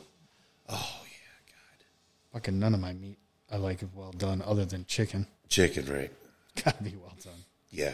[0.70, 1.86] Oh yeah, God.
[2.34, 3.18] Fucking none of my meat
[3.52, 5.28] I like it well done, other than chicken.
[5.50, 6.12] chicken, right?
[6.64, 7.34] Gotta be well done.
[7.70, 7.94] Yeah.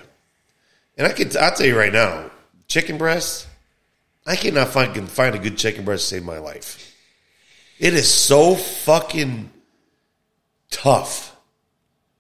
[0.97, 2.32] And I could I'll tell you right now,
[2.68, 3.47] chicken breast,
[4.26, 6.95] I cannot fucking find a good chicken breast to save my life.
[7.80, 9.51] It is so fucking
[10.70, 11.36] tough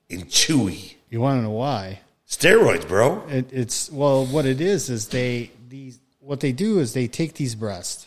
[0.09, 0.95] and chewy.
[1.09, 1.99] You want to know why?
[2.27, 3.25] Steroids, bro.
[3.27, 7.33] It, it's well, what it is is they these what they do is they take
[7.33, 8.05] these breasts.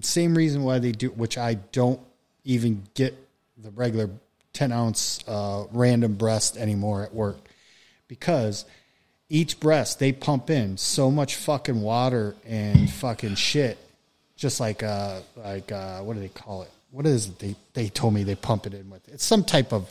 [0.00, 2.00] Same reason why they do, which I don't
[2.44, 3.14] even get
[3.58, 4.08] the regular
[4.52, 7.48] ten ounce uh, random breast anymore at work,
[8.08, 8.64] because
[9.32, 13.78] each breast they pump in so much fucking water and fucking shit,
[14.36, 16.70] just like uh like uh what do they call it?
[16.90, 17.38] What is it?
[17.38, 19.90] They they told me they pump it in with it's some type of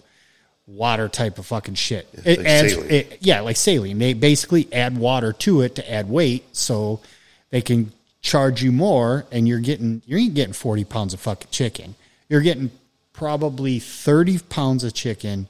[0.67, 2.07] water type of fucking shit.
[2.23, 3.97] It like adds, it, yeah, like saline.
[3.97, 7.01] They basically add water to it to add weight, so
[7.49, 11.47] they can charge you more, and you're getting you're ain't getting forty pounds of fucking
[11.49, 11.95] chicken.
[12.29, 12.69] You're getting
[13.11, 15.47] probably thirty pounds of chicken,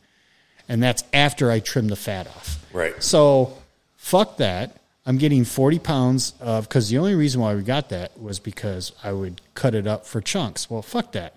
[0.70, 2.66] and that's after I trim the fat off.
[2.72, 3.04] Right.
[3.04, 3.58] So
[4.02, 4.78] fuck that.
[5.06, 8.92] I'm getting 40 pounds of because the only reason why we got that was because
[9.04, 10.70] I would cut it up for chunks.
[10.70, 11.36] Well, fuck that.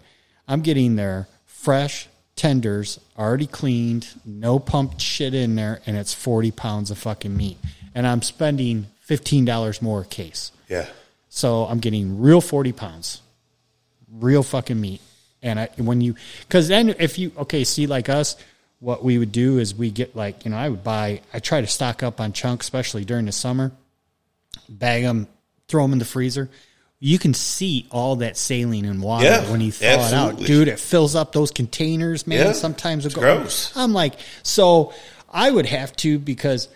[0.49, 6.51] I'm getting their fresh tenders, already cleaned, no pumped shit in there, and it's 40
[6.51, 7.59] pounds of fucking meat.
[7.95, 10.51] And I'm spending $15 more a case.
[10.69, 10.87] Yeah.
[11.29, 13.21] So I'm getting real 40 pounds,
[14.11, 15.01] real fucking meat.
[15.43, 18.37] And I, when you, because then if you, okay, see, like us,
[18.85, 21.62] what we would do is we get like, you know, I would buy, I try
[21.62, 23.72] to stock up on chunks, especially during the summer,
[24.68, 25.26] bag them,
[25.68, 26.51] throw them in the freezer.
[27.01, 30.39] You can see all that saline and water Yeah, when you thaw it out.
[30.39, 32.47] Dude, it fills up those containers, man.
[32.47, 33.74] Yeah, Sometimes it it's go, gross.
[33.74, 34.93] I'm like, so
[35.30, 36.68] I would have to because,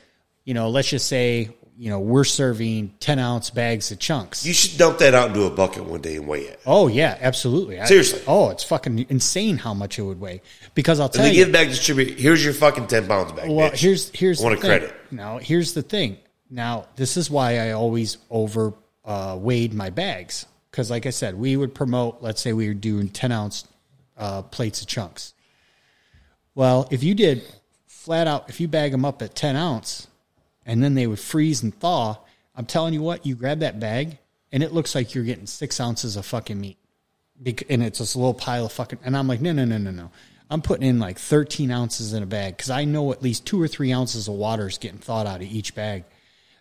[0.47, 1.51] you know, let's just say,
[1.81, 4.45] you know, we're serving 10 ounce bags of chunks.
[4.45, 6.61] You should dump that out into a bucket one day and weigh it.
[6.67, 7.79] Oh yeah, absolutely.
[7.81, 8.21] I- Seriously.
[8.27, 10.43] oh, it's fucking insane how much it would weigh.
[10.75, 11.45] Because I'll And tell they you.
[11.45, 12.19] give back distribute.
[12.19, 13.49] Here's your fucking ten pounds back.
[13.49, 13.77] well, bitch.
[13.79, 14.81] here's here's I want the a thing.
[14.89, 14.97] credit.
[15.13, 16.19] Now here's the thing.
[16.51, 18.75] Now this is why I always over
[19.05, 22.23] uh, weighed my bags because, like I said, we would promote.
[22.23, 23.65] Let's say we were doing ten ounce
[24.17, 25.33] uh, plates of chunks.
[26.55, 27.43] Well, if you did
[27.87, 30.09] flat out, if you bag them up at ten ounce,
[30.69, 32.19] and then they would freeze and thaw,
[32.55, 34.19] I'm telling you what, you grab that bag
[34.53, 36.77] and it looks like you're getting six ounces of fucking meat.
[37.69, 38.99] And it's this little pile of fucking.
[39.05, 40.11] And I'm like, no, no, no, no, no.
[40.51, 43.61] I'm putting in like 13 ounces in a bag because I know at least two
[43.61, 46.05] or three ounces of water is getting thawed out of each bag.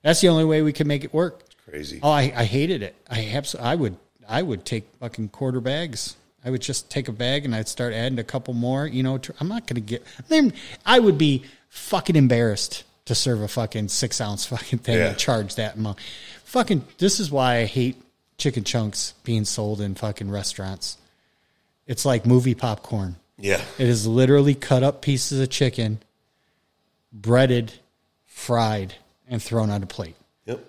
[0.04, 1.44] That's the only way we can make it work.
[1.46, 2.00] It's crazy.
[2.02, 2.96] Oh, I, I hated it.
[3.10, 3.98] I absolutely, I would,
[4.28, 6.16] I would take fucking quarter bags.
[6.46, 8.88] I would just take a bag and I'd start adding a couple more.
[8.88, 10.04] You know, to, I'm not going to get.
[10.28, 10.54] Then
[10.86, 15.08] I would be fucking embarrassed to serve a fucking six ounce fucking thing Yeah.
[15.10, 15.98] and charge that amount.
[16.46, 18.02] Fucking, this is why I hate
[18.38, 20.98] chicken chunks being sold in fucking restaurants.
[21.88, 23.16] It's like movie popcorn.
[23.38, 23.62] Yeah.
[23.78, 26.00] It is literally cut up pieces of chicken,
[27.12, 27.74] breaded,
[28.26, 28.96] fried,
[29.28, 30.16] and thrown on a plate.
[30.46, 30.64] Yep.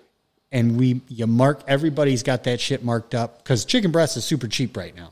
[0.51, 4.47] And we, you mark, everybody's got that shit marked up because chicken breast is super
[4.47, 5.11] cheap right now.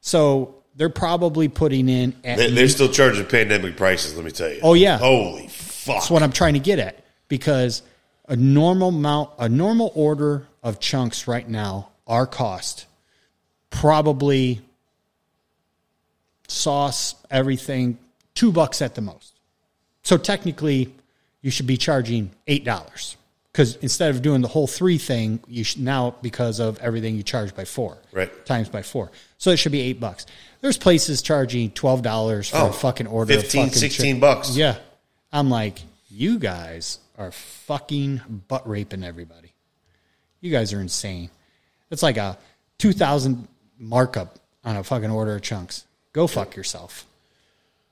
[0.00, 4.16] So they're probably putting in at They, they're still charging pandemic prices.
[4.16, 4.60] Let me tell you.
[4.62, 4.98] Oh, yeah.
[4.98, 5.48] Holy
[5.84, 5.96] fuck.
[5.96, 7.82] That's what I'm trying to get at because
[8.28, 12.86] a normal amount, a normal order of chunks right now, our cost
[13.70, 14.60] probably
[16.48, 17.98] sauce, everything,
[18.34, 19.32] two bucks at the most.
[20.02, 20.94] So technically,
[21.42, 23.16] you should be charging eight dollars
[23.52, 27.22] because instead of doing the whole three thing, you should now because of everything you
[27.22, 28.44] charge by four, Right.
[28.46, 30.26] Times by four, so it should be eight bucks.
[30.60, 34.20] There's places charging twelve dollars for Oh, a fucking order, 15, of fucking 16 chick-
[34.20, 34.56] bucks.
[34.56, 34.76] Yeah,
[35.34, 39.52] I'm like, you guys are fucking butt raping everybody.
[40.40, 41.28] You guys are insane.
[41.90, 42.38] It's like a
[42.78, 45.84] two thousand markup on a fucking order of chunks.
[46.12, 47.04] Go fuck yourself.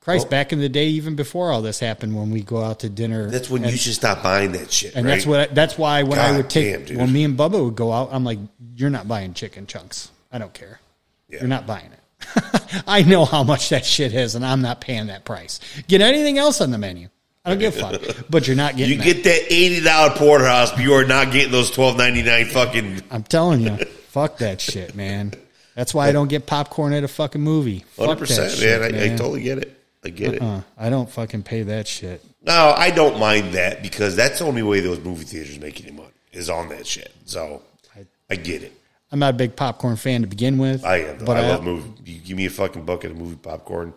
[0.00, 2.88] Christ, back in the day, even before all this happened, when we go out to
[2.88, 4.96] dinner, That's when and, you should stop buying that shit.
[4.96, 5.12] and right?
[5.12, 7.76] that's what I, that's why when I would take damn, when me and Bubba would
[7.76, 8.38] go out, I'm like,
[8.76, 10.10] you're not buying chicken chunks.
[10.32, 10.80] I don't care.
[11.28, 11.40] Yeah.
[11.40, 12.82] You're not buying it.
[12.86, 15.60] I know how much that shit is, and I'm not paying that price.
[15.86, 17.08] Get anything else on the menu.
[17.44, 18.26] I don't give a fuck.
[18.30, 19.04] But you're not getting You that.
[19.04, 23.02] get that eighty dollar porterhouse, but you are not getting those twelve ninety nine fucking
[23.10, 23.76] I'm telling you,
[24.08, 25.32] fuck that shit, man.
[25.74, 27.84] That's why I don't get popcorn at a fucking movie.
[27.98, 28.82] Hundred percent, man.
[28.94, 29.76] I, I totally get it.
[30.04, 30.42] I get it.
[30.42, 32.24] Uh, I don't fucking pay that shit.
[32.44, 35.92] No, I don't mind that because that's the only way those movie theaters make any
[35.92, 37.12] money is on that shit.
[37.24, 37.62] So
[38.30, 38.72] I get it.
[39.10, 40.84] I'm not a big popcorn fan to begin with.
[40.84, 41.24] I am.
[41.24, 41.90] But I love movie.
[42.04, 43.92] You give me a fucking bucket of movie popcorn,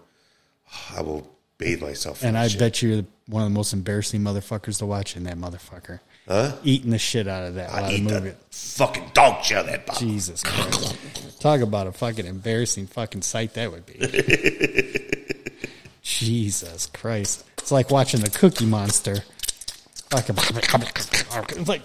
[0.95, 1.27] I will
[1.58, 2.24] bathe myself.
[2.24, 2.60] And I shit.
[2.60, 5.99] bet you're one of the most embarrassing motherfuckers to watch in that motherfucker.
[6.28, 6.53] Huh?
[6.64, 8.30] Eating the shit out of that I eat movie.
[8.30, 9.95] the fucking dog shit out that.
[9.97, 11.39] Jesus Christ.
[11.39, 13.99] Talk about a fucking embarrassing fucking sight that would be.
[16.01, 17.45] Jesus Christ.
[17.58, 19.18] It's like watching the Cookie Monster.
[20.12, 21.82] It's like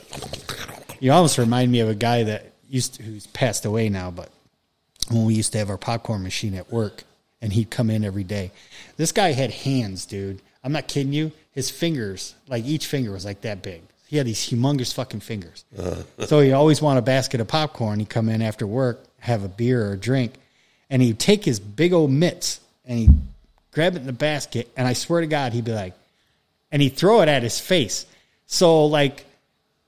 [1.00, 4.30] you almost remind me of a guy that used to, who's passed away now, but
[5.08, 7.04] when we used to have our popcorn machine at work
[7.42, 8.50] and he'd come in every day.
[8.96, 10.40] This guy had hands, dude.
[10.62, 11.32] I'm not kidding you.
[11.52, 13.82] His fingers, like each finger was like that big.
[14.08, 15.64] He had these humongous fucking fingers.
[15.78, 16.02] Uh.
[16.26, 18.00] so he always want a basket of popcorn.
[18.00, 20.34] He'd come in after work, have a beer or a drink,
[20.90, 23.14] and he'd take his big old mitts and he'd
[23.72, 24.68] grab it in the basket.
[24.76, 25.94] And I swear to God, he'd be like,
[26.72, 28.04] and he'd throw it at his face.
[28.46, 29.24] So like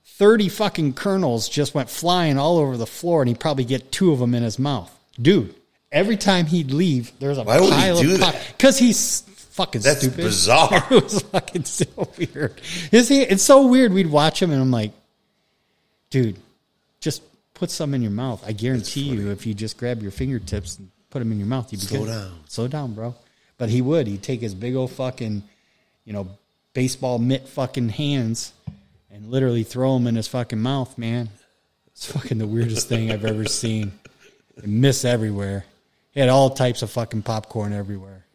[0.05, 4.11] 30 fucking kernels just went flying all over the floor and he'd probably get two
[4.11, 4.89] of them in his mouth.
[5.21, 5.53] Dude,
[5.93, 8.53] every time he'd leave, there's a Why would he pile do of that?
[8.57, 10.17] Because he's fucking That's stupid.
[10.17, 10.83] bizarre.
[10.91, 11.85] it was fucking so
[12.17, 12.59] weird.
[12.91, 13.93] Is he, it's so weird.
[13.93, 14.91] We'd watch him and I'm like,
[16.09, 16.37] dude,
[16.99, 17.21] just
[17.53, 18.43] put some in your mouth.
[18.45, 21.71] I guarantee you, if you just grab your fingertips and put them in your mouth,
[21.71, 22.11] you'd be Slow good.
[22.11, 22.39] down.
[22.47, 23.15] Slow down, bro.
[23.57, 24.07] But he would.
[24.07, 25.43] He'd take his big old fucking,
[26.05, 26.27] you know,
[26.73, 28.51] baseball mitt fucking hands
[29.11, 31.29] and literally throw them in his fucking mouth, man.
[31.87, 33.91] It's fucking the weirdest thing I've ever seen.
[34.65, 35.65] Miss everywhere.
[36.13, 38.25] He had all types of fucking popcorn everywhere.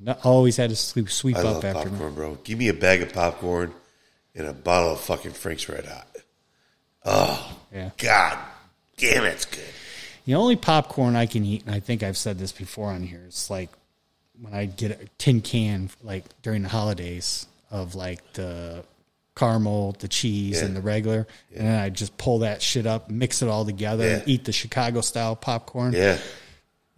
[0.00, 2.16] No- Always had to sweep, sweep I up love after popcorn, me.
[2.16, 2.34] bro.
[2.42, 3.72] Give me a bag of popcorn
[4.34, 6.06] and a bottle of fucking Frank's Red Hot.
[7.04, 7.90] Oh, Yeah.
[7.98, 8.38] God
[8.96, 9.60] damn, it's good.
[10.24, 13.22] The only popcorn I can eat, and I think I've said this before on here,
[13.26, 13.70] it's like
[14.40, 18.84] when I get a tin can, like during the holidays, of like the
[19.34, 20.66] caramel, the cheese, Yeah.
[20.66, 24.06] and the regular, and then I just pull that shit up, mix it all together,
[24.08, 25.92] and eat the Chicago style popcorn.
[25.92, 26.18] Yeah.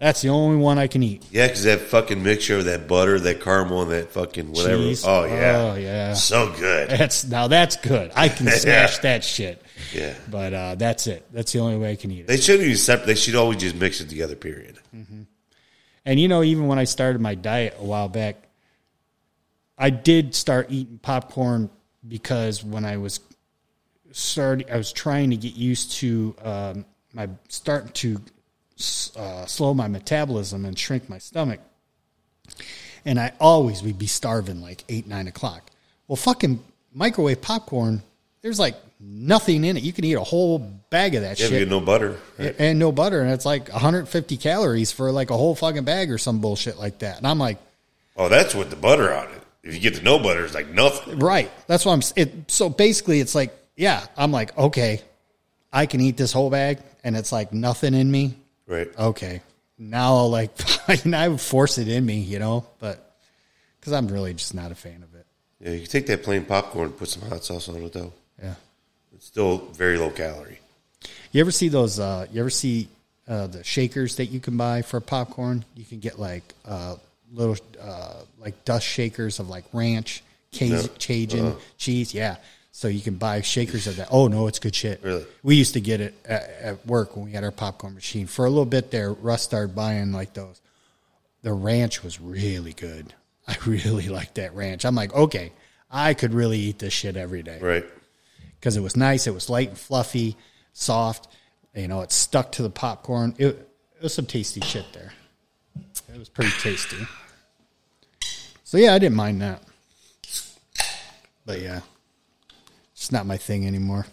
[0.05, 1.25] That's the only one I can eat.
[1.31, 4.77] Yeah, because that fucking mixture of that butter, that caramel, and that fucking whatever.
[4.77, 5.03] Cheese.
[5.03, 5.71] Oh, yeah.
[5.73, 6.13] Oh, yeah.
[6.13, 6.91] So good.
[6.91, 8.13] That's now that's good.
[8.15, 9.63] I can smash that shit.
[9.95, 10.13] Yeah.
[10.31, 11.25] But uh, that's it.
[11.33, 12.27] That's the only way I can eat it.
[12.27, 13.07] They shouldn't even separate.
[13.07, 14.79] They should always just mix it together, period.
[16.05, 18.37] And you know, even when I started my diet a while back,
[19.79, 21.71] I did start eating popcorn
[22.07, 23.21] because when I was
[24.13, 26.85] starting, I was trying to get used to um,
[27.15, 28.21] my starting to
[29.17, 31.61] uh, slow my metabolism and shrink my stomach.
[33.05, 35.71] And I always would be starving like eight, nine o'clock.
[36.09, 36.63] Well, fucking
[36.93, 38.03] microwave popcorn,
[38.43, 39.83] there's like nothing in it.
[39.83, 42.19] You can eat a whole bag of that Yeah, shit you get no butter.
[42.39, 42.55] right?
[42.59, 46.19] and no butter, and it's like 150 calories for like a whole fucking bag or
[46.19, 47.19] some bullshit like that.
[47.19, 47.59] And I'm like,
[48.17, 49.43] Oh, that's with the butter on it.
[49.65, 51.19] If you get the no butter, it's like nothing.
[51.19, 52.03] right, that's what I'm.
[52.17, 55.01] It so basically, it's like, yeah, I'm like, okay,
[55.73, 58.35] I can eat this whole bag, and it's like nothing in me.
[58.67, 58.89] Right.
[58.99, 59.41] Okay,
[59.79, 60.51] now I'll like,
[61.05, 63.17] and I would force it in me, you know, but
[63.81, 65.27] because I'm really just not a fan of it.
[65.61, 68.13] Yeah, you can take that plain popcorn and put some hot sauce on it though.
[68.43, 68.55] Yeah.
[69.15, 70.59] It's still very low calorie.
[71.33, 71.99] You ever see those?
[71.99, 72.89] Uh, you ever see
[73.29, 75.65] uh, the shakers that you can buy for popcorn?
[75.77, 76.97] You can get like uh,
[77.33, 81.59] little uh, like dust shakers of like ranch, Cajun, Cajun Uh-huh.
[81.77, 82.15] cheese.
[82.15, 82.37] Yeah.
[82.77, 84.09] So you can buy shakers of that.
[84.11, 85.01] Oh no, it's good shit.
[85.05, 85.25] Really?
[85.45, 88.27] We used to get it at, at work when we had our popcorn machine.
[88.27, 90.61] For a little bit there, Russ started buying like those.
[91.43, 93.15] The ranch was really good.
[93.49, 94.85] I really liked that ranch.
[94.85, 95.53] I'm like, okay,
[95.89, 97.85] I could really eat this shit every day Right.
[98.59, 99.29] because it was nice.
[99.29, 100.37] It was light and fluffy,
[100.73, 101.29] soft.
[101.77, 103.37] You know, it stuck to the popcorn.
[103.39, 103.47] It,
[103.97, 105.13] it was some tasty shit there.
[106.13, 107.07] It was pretty tasty.
[108.65, 109.63] So yeah, I didn't mind that.
[111.47, 111.81] But yeah,
[113.05, 114.07] it's not my thing anymore.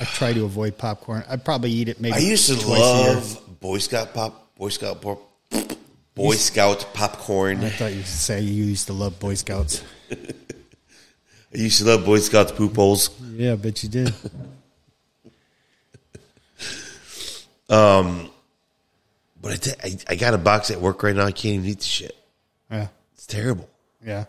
[0.00, 1.24] I try to avoid popcorn.
[1.28, 2.14] I probably eat it maybe.
[2.14, 5.20] I used to love Boy Scout pop, Boy Scout pop,
[6.14, 7.62] Boy Scout popcorn.
[7.62, 9.84] I I thought you would say you used to love Boy Scouts.
[10.10, 10.16] I
[11.52, 13.10] used to love Boy Scouts poop holes.
[13.34, 14.14] Yeah, I bet you did.
[17.66, 18.28] Um,
[19.40, 21.24] but I, t- I, I got a box at work right now.
[21.24, 22.14] I can't even eat the shit.
[22.70, 23.68] Yeah, It's terrible.
[24.04, 24.26] yeah.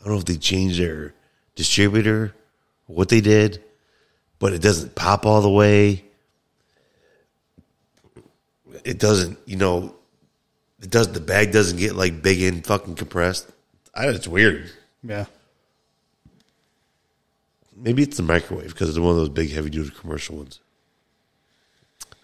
[0.00, 1.14] I don't know if they changed their
[1.54, 2.34] distributor
[2.86, 3.62] what they did,
[4.38, 6.04] but it doesn't pop all the way.
[8.84, 9.94] It doesn't, you know,
[10.80, 11.12] it does.
[11.12, 13.48] The bag doesn't get like big and fucking compressed.
[13.94, 14.70] I, it's weird.
[15.04, 15.26] Yeah.
[17.76, 20.60] Maybe it's the microwave because it's one of those big heavy duty commercial ones.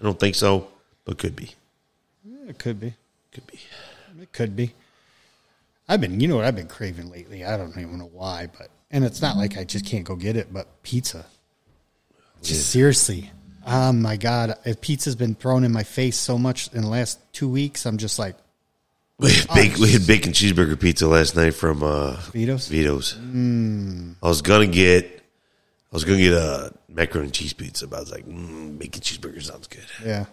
[0.00, 0.68] I don't think so,
[1.04, 1.50] but could be.
[2.48, 2.94] It could be.
[3.32, 3.60] Could be.
[4.20, 4.72] It could be.
[5.88, 7.44] I've been, you know what I've been craving lately?
[7.44, 10.36] I don't even know why, but, and it's not like I just can't go get
[10.36, 11.26] it, but pizza.
[12.42, 13.30] Just seriously.
[13.66, 14.54] Oh my God.
[14.64, 17.98] If pizza's been thrown in my face so much in the last two weeks, I'm
[17.98, 18.36] just like,
[19.18, 22.68] We had, bake, we had bacon cheeseburger pizza last night from uh, Vito's?
[22.68, 23.16] Vito's.
[23.16, 28.00] I was gonna get, I was gonna get a macaroni and cheese pizza, but I
[28.00, 29.84] was like, mm, bacon cheeseburger sounds good.
[30.04, 30.26] Yeah.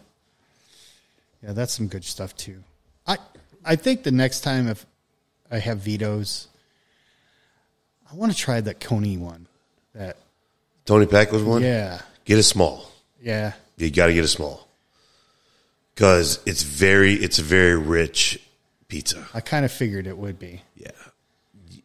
[1.42, 2.64] Yeah, that's some good stuff too.
[3.08, 3.18] I
[3.64, 4.86] I think the next time if
[5.52, 6.48] I have Vito's,
[8.12, 9.48] I want to try that Coney one.
[9.94, 10.18] That
[10.86, 11.62] Tony Packo's one.
[11.62, 12.02] yeah.
[12.26, 12.92] Get a small.
[13.22, 13.54] Yeah.
[13.78, 14.68] You got to get a small
[15.94, 18.40] because it's very, it's a very rich
[18.88, 19.26] pizza.
[19.34, 20.62] I kind of figured it would be.
[20.76, 20.92] Yeah,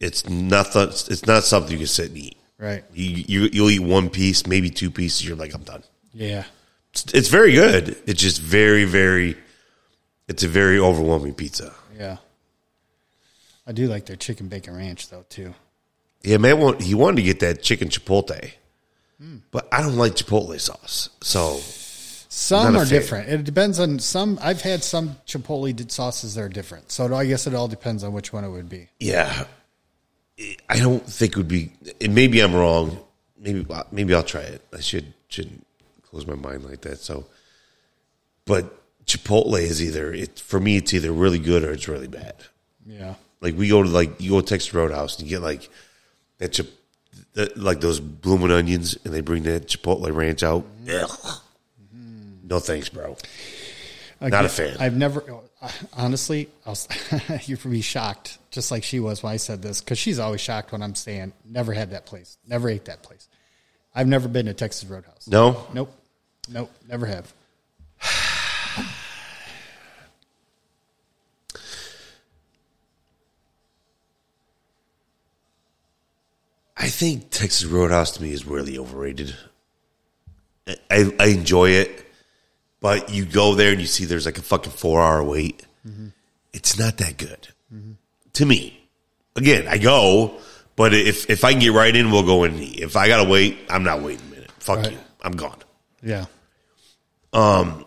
[0.00, 0.88] it's nothing.
[0.88, 2.36] It's not something you can sit and eat.
[2.58, 2.84] Right.
[2.92, 5.26] You, you you'll eat one piece, maybe two pieces.
[5.26, 5.82] You're like, I'm done.
[6.12, 6.44] Yeah.
[6.92, 7.96] It's, it's very good.
[8.06, 9.36] It's just very, very.
[10.28, 11.74] It's a very overwhelming pizza.
[11.96, 12.18] Yeah.
[13.66, 15.54] I do like their chicken bacon ranch though too.
[16.22, 16.58] Yeah, man.
[16.58, 18.52] Want, he wanted to get that chicken chipotle,
[19.50, 21.08] but I don't like chipotle sauce.
[21.22, 21.58] So
[22.28, 22.88] Some are fan.
[22.88, 23.28] different.
[23.30, 24.38] It depends on some.
[24.42, 26.90] I've had some chipotle sauces that are different.
[26.92, 28.88] So I guess it all depends on which one it would be.
[28.98, 29.44] yeah,
[30.68, 31.72] I don't think it would be.
[32.00, 32.98] And maybe I'm wrong.
[33.38, 34.62] Maybe uh, maybe I'll try it.
[34.74, 35.66] I should shouldn't
[36.02, 36.98] close my mind like that.
[36.98, 37.26] So,
[38.44, 40.76] but chipotle is either it for me.
[40.76, 42.34] It's either really good or it's really bad.
[42.86, 43.14] Yeah.
[43.40, 45.68] Like we go to like you go to Texas Roadhouse and you get like
[46.40, 46.68] that chip,
[47.34, 50.66] that, like those blooming onions, and they bring that chipotle ranch out.
[50.92, 51.40] Ugh.
[52.42, 53.16] No thanks, bro.
[54.20, 54.76] Not a fan.
[54.80, 55.24] I've never,
[55.62, 56.88] uh, honestly, I was,
[57.46, 60.40] you're gonna be shocked, just like she was when I said this, because she's always
[60.40, 63.28] shocked when I'm saying never had that place, never ate that place.
[63.94, 65.28] I've never been to Texas Roadhouse.
[65.28, 65.94] No, Nope,
[66.48, 67.32] nope, never have.
[76.80, 79.36] I think Texas Roadhouse to me is really overrated.
[80.90, 82.06] I, I enjoy it,
[82.80, 85.64] but you go there and you see there's like a fucking four hour wait.
[86.52, 87.48] It's not that good
[88.32, 88.80] to me.
[89.36, 90.38] Again, I go,
[90.76, 92.54] but if if I can get right in, we'll go in.
[92.58, 94.50] If I gotta wait, I'm not waiting a minute.
[94.58, 94.92] Fuck Right.
[94.92, 95.58] you, I'm gone.
[96.02, 96.24] Yeah,
[97.34, 97.84] Um,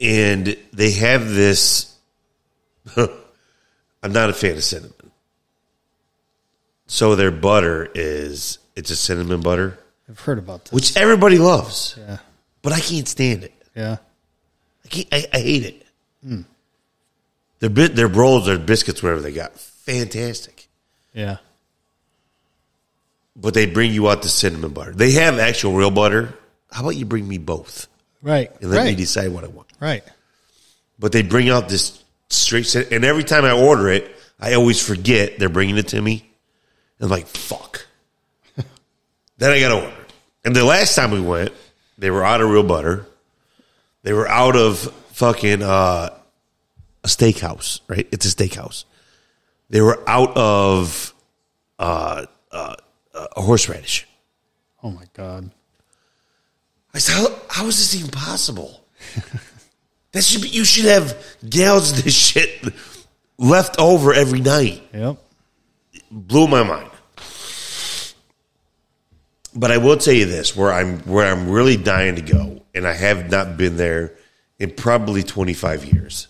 [0.00, 1.94] And they have this.
[2.96, 4.92] I'm not a fan of cinnamon.
[6.86, 9.78] So their butter is it's a cinnamon butter,
[10.08, 10.72] I've heard about this.
[10.72, 12.18] which everybody loves, yeah,
[12.62, 13.52] but I can't stand it.
[13.74, 13.96] yeah,
[14.84, 15.08] I can't.
[15.12, 15.86] I, I hate it.
[16.24, 16.40] Hmm.
[17.58, 20.68] Their bit, their rolls, their biscuits, whatever they got, fantastic.
[21.12, 21.38] yeah.
[23.38, 24.92] But they bring you out the cinnamon butter.
[24.92, 26.32] They have actual real butter.
[26.72, 27.86] How about you bring me both
[28.22, 29.68] Right, and let me right, decide what I want?
[29.80, 30.02] right.
[30.98, 34.82] But they bring out this straight, cin- and every time I order it, I always
[34.84, 36.25] forget they're bringing it to me.
[37.00, 37.86] I'm like, fuck.
[39.38, 40.06] then I got to order.
[40.44, 41.52] And the last time we went,
[41.98, 43.06] they were out of real butter.
[44.02, 44.78] They were out of
[45.12, 46.10] fucking uh,
[47.02, 48.06] a steakhouse, right?
[48.12, 48.84] It's a steakhouse.
[49.68, 51.14] They were out of
[51.78, 52.76] uh, uh,
[53.14, 54.06] uh, a horseradish.
[54.82, 55.50] Oh my god.
[56.94, 58.80] I said, how, how is this even possible?
[60.12, 62.72] that should be, you should have gallons of this shit
[63.38, 64.82] left over every night.
[64.94, 65.18] Yep.
[66.10, 66.90] Blew my mind.
[69.54, 72.86] But I will tell you this: where I'm where I'm really dying to go, and
[72.86, 74.12] I have not been there
[74.58, 76.28] in probably 25 years.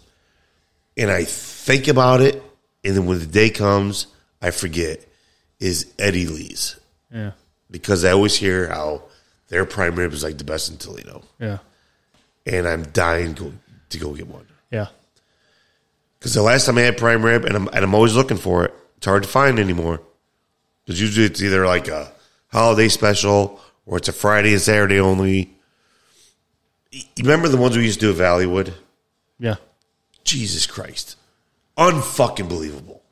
[0.97, 2.43] And I think about it,
[2.85, 4.07] and then when the day comes,
[4.41, 5.05] I forget.
[5.59, 6.77] Is Eddie Lee's
[7.11, 7.31] Yeah.
[7.71, 9.05] because I always hear how
[9.49, 11.59] their prime rib is like the best in Toledo, Yeah.
[12.45, 13.53] and I'm dying to go,
[13.89, 14.47] to go get one.
[14.71, 14.89] Yeah.
[16.19, 18.67] Because the last time I had prime rib, and I'm and I'm always looking for
[18.67, 18.75] it.
[18.97, 20.01] It's hard to find anymore.
[20.85, 22.13] Because usually it's either like a
[22.49, 25.55] holiday special or it's a Friday and Saturday only.
[26.93, 28.73] You remember the ones we used to do at Valleywood?
[29.39, 29.57] Yeah.
[30.25, 31.17] Jesus Christ,
[31.77, 33.03] unfucking believable.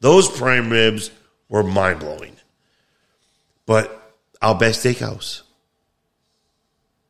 [0.00, 1.10] Those prime ribs
[1.48, 2.36] were mind blowing.
[3.66, 5.42] But Outback Steakhouse,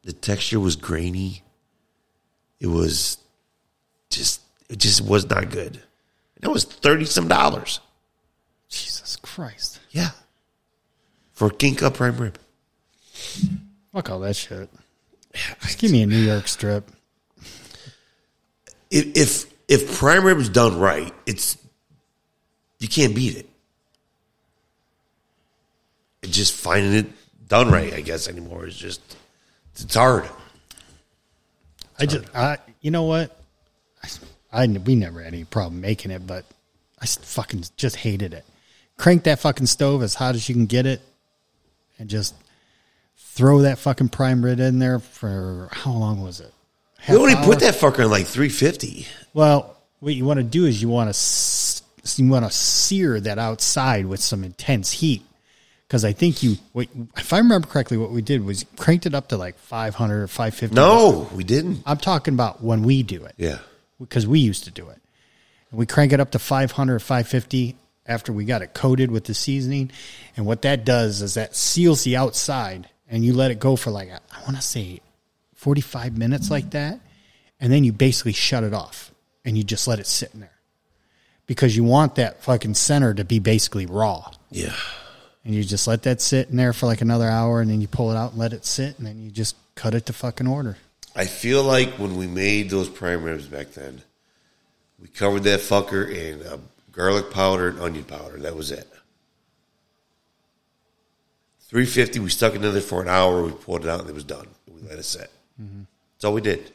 [0.02, 1.42] the texture was grainy.
[2.60, 3.18] It was
[4.10, 5.74] just, it just was not good.
[6.36, 7.80] And it was thirty some dollars.
[8.74, 9.80] Jesus Christ.
[9.90, 10.10] Yeah,
[11.32, 12.38] for cup prime rib.
[13.92, 14.68] Fuck all that shit.
[15.62, 16.90] Just give me a New York strip.
[18.90, 21.56] If if, if prime rib is done right, it's
[22.78, 23.48] you can't beat it.
[26.22, 27.06] And just finding it
[27.48, 29.00] done right, I guess anymore is just
[29.74, 30.28] it's hard.
[31.98, 33.36] I just, I, you know what?
[34.02, 34.08] I,
[34.64, 36.44] I, we never had any problem making it, but
[37.00, 38.44] I fucking just hated it.
[38.96, 41.00] Crank that fucking stove as hot as you can get it,
[41.98, 42.34] and just
[43.16, 46.52] throw that fucking prime rib in there for how long was it?
[47.08, 49.06] We only Half put that fucker in like three fifty.
[49.34, 53.38] Well, what you want to do is you want to you want to sear that
[53.38, 55.22] outside with some intense heat.
[55.86, 59.14] Because I think you, wait, if I remember correctly, what we did was cranked it
[59.14, 60.74] up to like 500 or 550.
[60.74, 61.82] No, we didn't.
[61.84, 63.34] I'm talking about when we do it.
[63.36, 63.58] Yeah.
[64.00, 64.98] because we used to do it.
[65.70, 67.76] And we crank it up to 500 or 550
[68.06, 69.90] after we got it coated with the seasoning.
[70.36, 73.90] And what that does is that seals the outside and you let it go for
[73.90, 75.00] like, I want to say
[75.54, 77.00] 45 minutes like that.
[77.60, 79.12] And then you basically shut it off
[79.44, 80.50] and you just let it sit in there
[81.46, 84.30] because you want that fucking center to be basically raw.
[84.50, 84.74] Yeah.
[85.44, 87.88] And you just let that sit in there for like another hour and then you
[87.88, 90.46] pull it out and let it sit and then you just cut it to fucking
[90.46, 90.76] order.
[91.16, 94.02] I feel like when we made those prime ribs back then,
[95.00, 96.58] we covered that fucker in uh,
[96.94, 98.38] garlic powder and onion powder.
[98.38, 98.88] That was it.
[101.68, 103.42] 350, we stuck it in there for an hour.
[103.42, 104.46] We pulled it out and it was done.
[104.68, 105.30] We let it sit.
[105.60, 105.82] Mm-hmm.
[106.14, 106.70] That's all we did.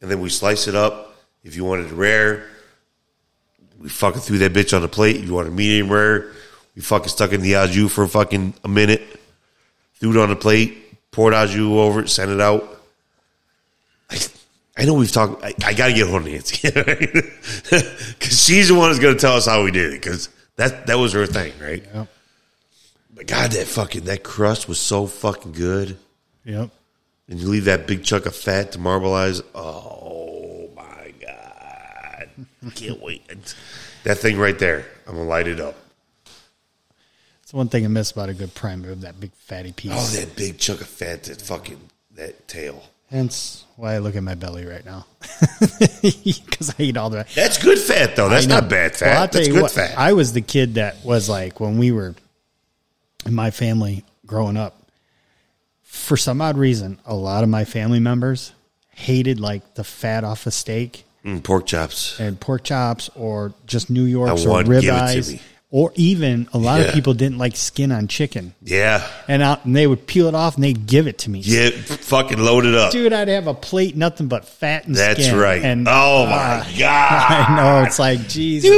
[0.00, 1.14] And then we slice it up.
[1.44, 2.46] If you wanted rare,
[3.78, 5.16] we fucking threw that bitch on the plate.
[5.16, 6.32] If you wanted medium rare,
[6.74, 9.02] we fucking stuck it in the au jus for fucking a minute.
[9.94, 12.82] Threw it on the plate, poured au jus over it, sent it out.
[14.76, 15.42] I, know we've talked.
[15.44, 19.20] I, I got to get hold of Nancy because she's the one who's going to
[19.20, 21.84] tell us how we did it because that that was her thing, right?
[21.94, 22.08] Yep.
[23.14, 25.98] But God, that fucking that crust was so fucking good,
[26.44, 26.70] Yep.
[27.28, 29.42] and you leave that big chunk of fat to marbleize.
[29.54, 32.28] Oh my God,
[32.74, 33.26] can't wait.
[34.04, 35.74] That thing right there, I'm gonna light it up.
[37.42, 39.90] It's one thing I miss about a good prime rib, that big fatty piece.
[39.92, 41.80] Oh, that big chunk of fat, that fucking
[42.14, 42.84] that tail.
[43.10, 45.06] Hence why I look at my belly right now.
[46.02, 48.28] Because I eat all the That's good fat though.
[48.28, 49.06] That's not bad fat.
[49.14, 49.96] Well, That's good what, fat.
[49.96, 52.14] I was the kid that was like when we were
[53.26, 54.76] in my family growing up.
[55.82, 58.52] For some odd reason, a lot of my family members
[58.90, 62.18] hated like the fat off a steak Mm, pork chops.
[62.18, 64.82] and pork chops or just New York's I or want- rib
[65.70, 65.78] give it to eyes.
[65.78, 65.78] me.
[65.78, 66.86] Or even a lot Yeah.
[66.88, 68.54] of people didn't like skin on chicken.
[68.62, 71.40] Yeah, And, out, and they would peel it off and they'd give it to me.
[71.44, 71.70] yeah.
[71.70, 72.90] Fucking load it up.
[72.92, 75.36] Dude, I'd have a plate, nothing but fat and That's skin.
[75.38, 75.62] right.
[75.62, 77.46] And oh my god.
[77.48, 78.70] I know it's like Jesus.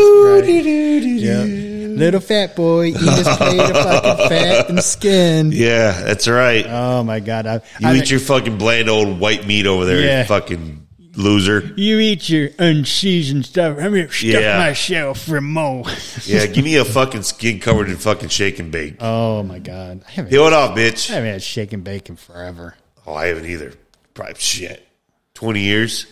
[1.22, 1.44] Yeah.
[1.92, 5.52] Little fat boy, eat his plate of fucking fat and skin.
[5.52, 6.64] Yeah, that's right.
[6.66, 7.46] Oh my god!
[7.46, 10.20] I, you I- eat your fucking bland old white meat over there, Yeah.
[10.20, 10.86] you fucking
[11.16, 11.72] loser.
[11.76, 13.76] you eat your unseasoned stuff.
[13.78, 14.58] I'm gonna stuff Yeah.
[14.58, 15.84] myself for more.
[16.24, 18.96] Yeah, give me a fucking skin covered in fucking shake and bake.
[19.00, 20.02] oh my god!
[20.06, 21.08] I haven't, Peel it off, I bitch.
[21.08, 22.74] haven't had shake and bake in forever.
[23.06, 23.72] Oh, I haven't either.
[24.14, 24.86] Probably shit.
[25.34, 26.06] Twenty years.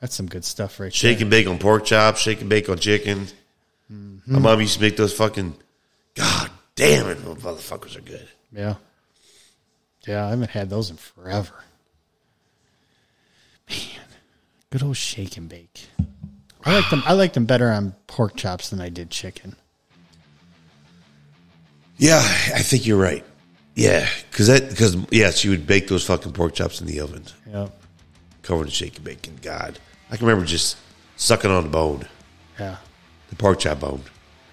[0.00, 2.20] That's some good stuff, right Shake and bake on pork chops.
[2.20, 3.26] Shake and bake on chicken.
[3.92, 4.32] Mm-hmm.
[4.32, 5.54] My mom used to make those fucking.
[6.14, 8.26] God damn it, those motherfuckers are good.
[8.52, 8.78] there.
[10.06, 10.26] Yeah, yeah.
[10.26, 11.52] I haven't had those in forever.
[13.68, 13.78] Man,
[14.70, 15.88] good old shake and bake.
[16.64, 17.02] I like them.
[17.06, 19.56] I like them better on pork chops than I did chicken.
[21.96, 23.24] Yeah, I think you're right.
[23.74, 27.24] Yeah, because that because yeah, she would bake those fucking pork chops in the oven,
[27.50, 27.68] Yeah.
[28.42, 29.28] covered in shake and bake.
[29.42, 29.78] God,
[30.10, 30.76] I can remember just
[31.16, 32.06] sucking on the bone,
[32.58, 32.76] Yeah.
[33.30, 34.02] the pork chop bone.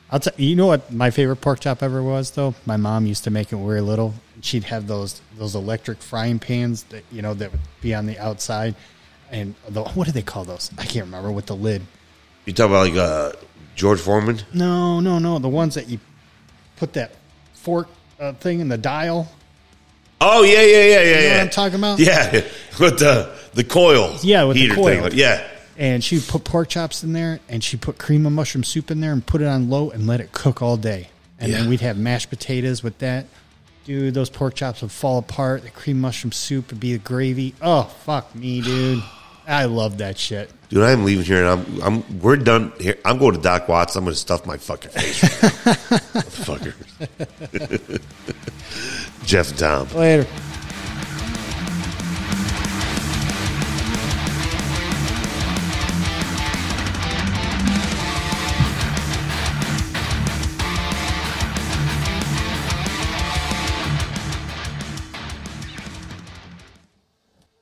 [0.10, 2.56] I'll tell you know what my favorite pork chop ever was though.
[2.66, 4.14] My mom used to make it when we were little.
[4.42, 8.18] She'd have those those electric frying pans that you know that would be on the
[8.18, 8.76] outside,
[9.32, 10.72] and the, what do they call those?
[10.78, 11.82] I can't remember with the lid.
[12.46, 13.32] You talk about like uh,
[13.76, 14.40] George Foreman?
[14.54, 15.40] No, no, no.
[15.40, 16.00] The ones that you
[16.78, 17.12] put that
[17.54, 19.28] fork uh, thing in the dial.
[20.20, 21.32] Oh yeah, yeah, yeah, yeah, know yeah.
[21.38, 22.00] what I'm talking about?
[22.00, 22.32] Yeah,
[22.80, 24.18] with the the coil.
[24.22, 25.10] Yeah, with the coil.
[25.10, 25.18] Thing.
[25.20, 25.48] Yeah,
[25.78, 29.00] And she put pork chops in there, and she put cream of mushroom soup in
[29.02, 31.10] there, and put it on low and let it cook all day.
[31.40, 31.60] And Yeah.
[31.60, 33.26] then we'd have mashed potatoes with that.
[33.86, 35.64] Dude, those pork chops would fall apart.
[35.64, 37.54] The cream mushroom soup would be the gravy.
[37.62, 39.04] Oh fuck me, dude!
[39.48, 40.52] I love that shit.
[40.70, 42.98] dude, I'm leaving here, and I'm I'm we're done here.
[43.06, 43.96] I'm going to Doc Watts.
[43.96, 45.24] I'm going to stuff my fucking face.
[45.24, 45.32] Right.
[46.14, 46.74] Motherfucker.
[49.26, 49.88] Jeff and Tom.
[49.96, 50.28] Later.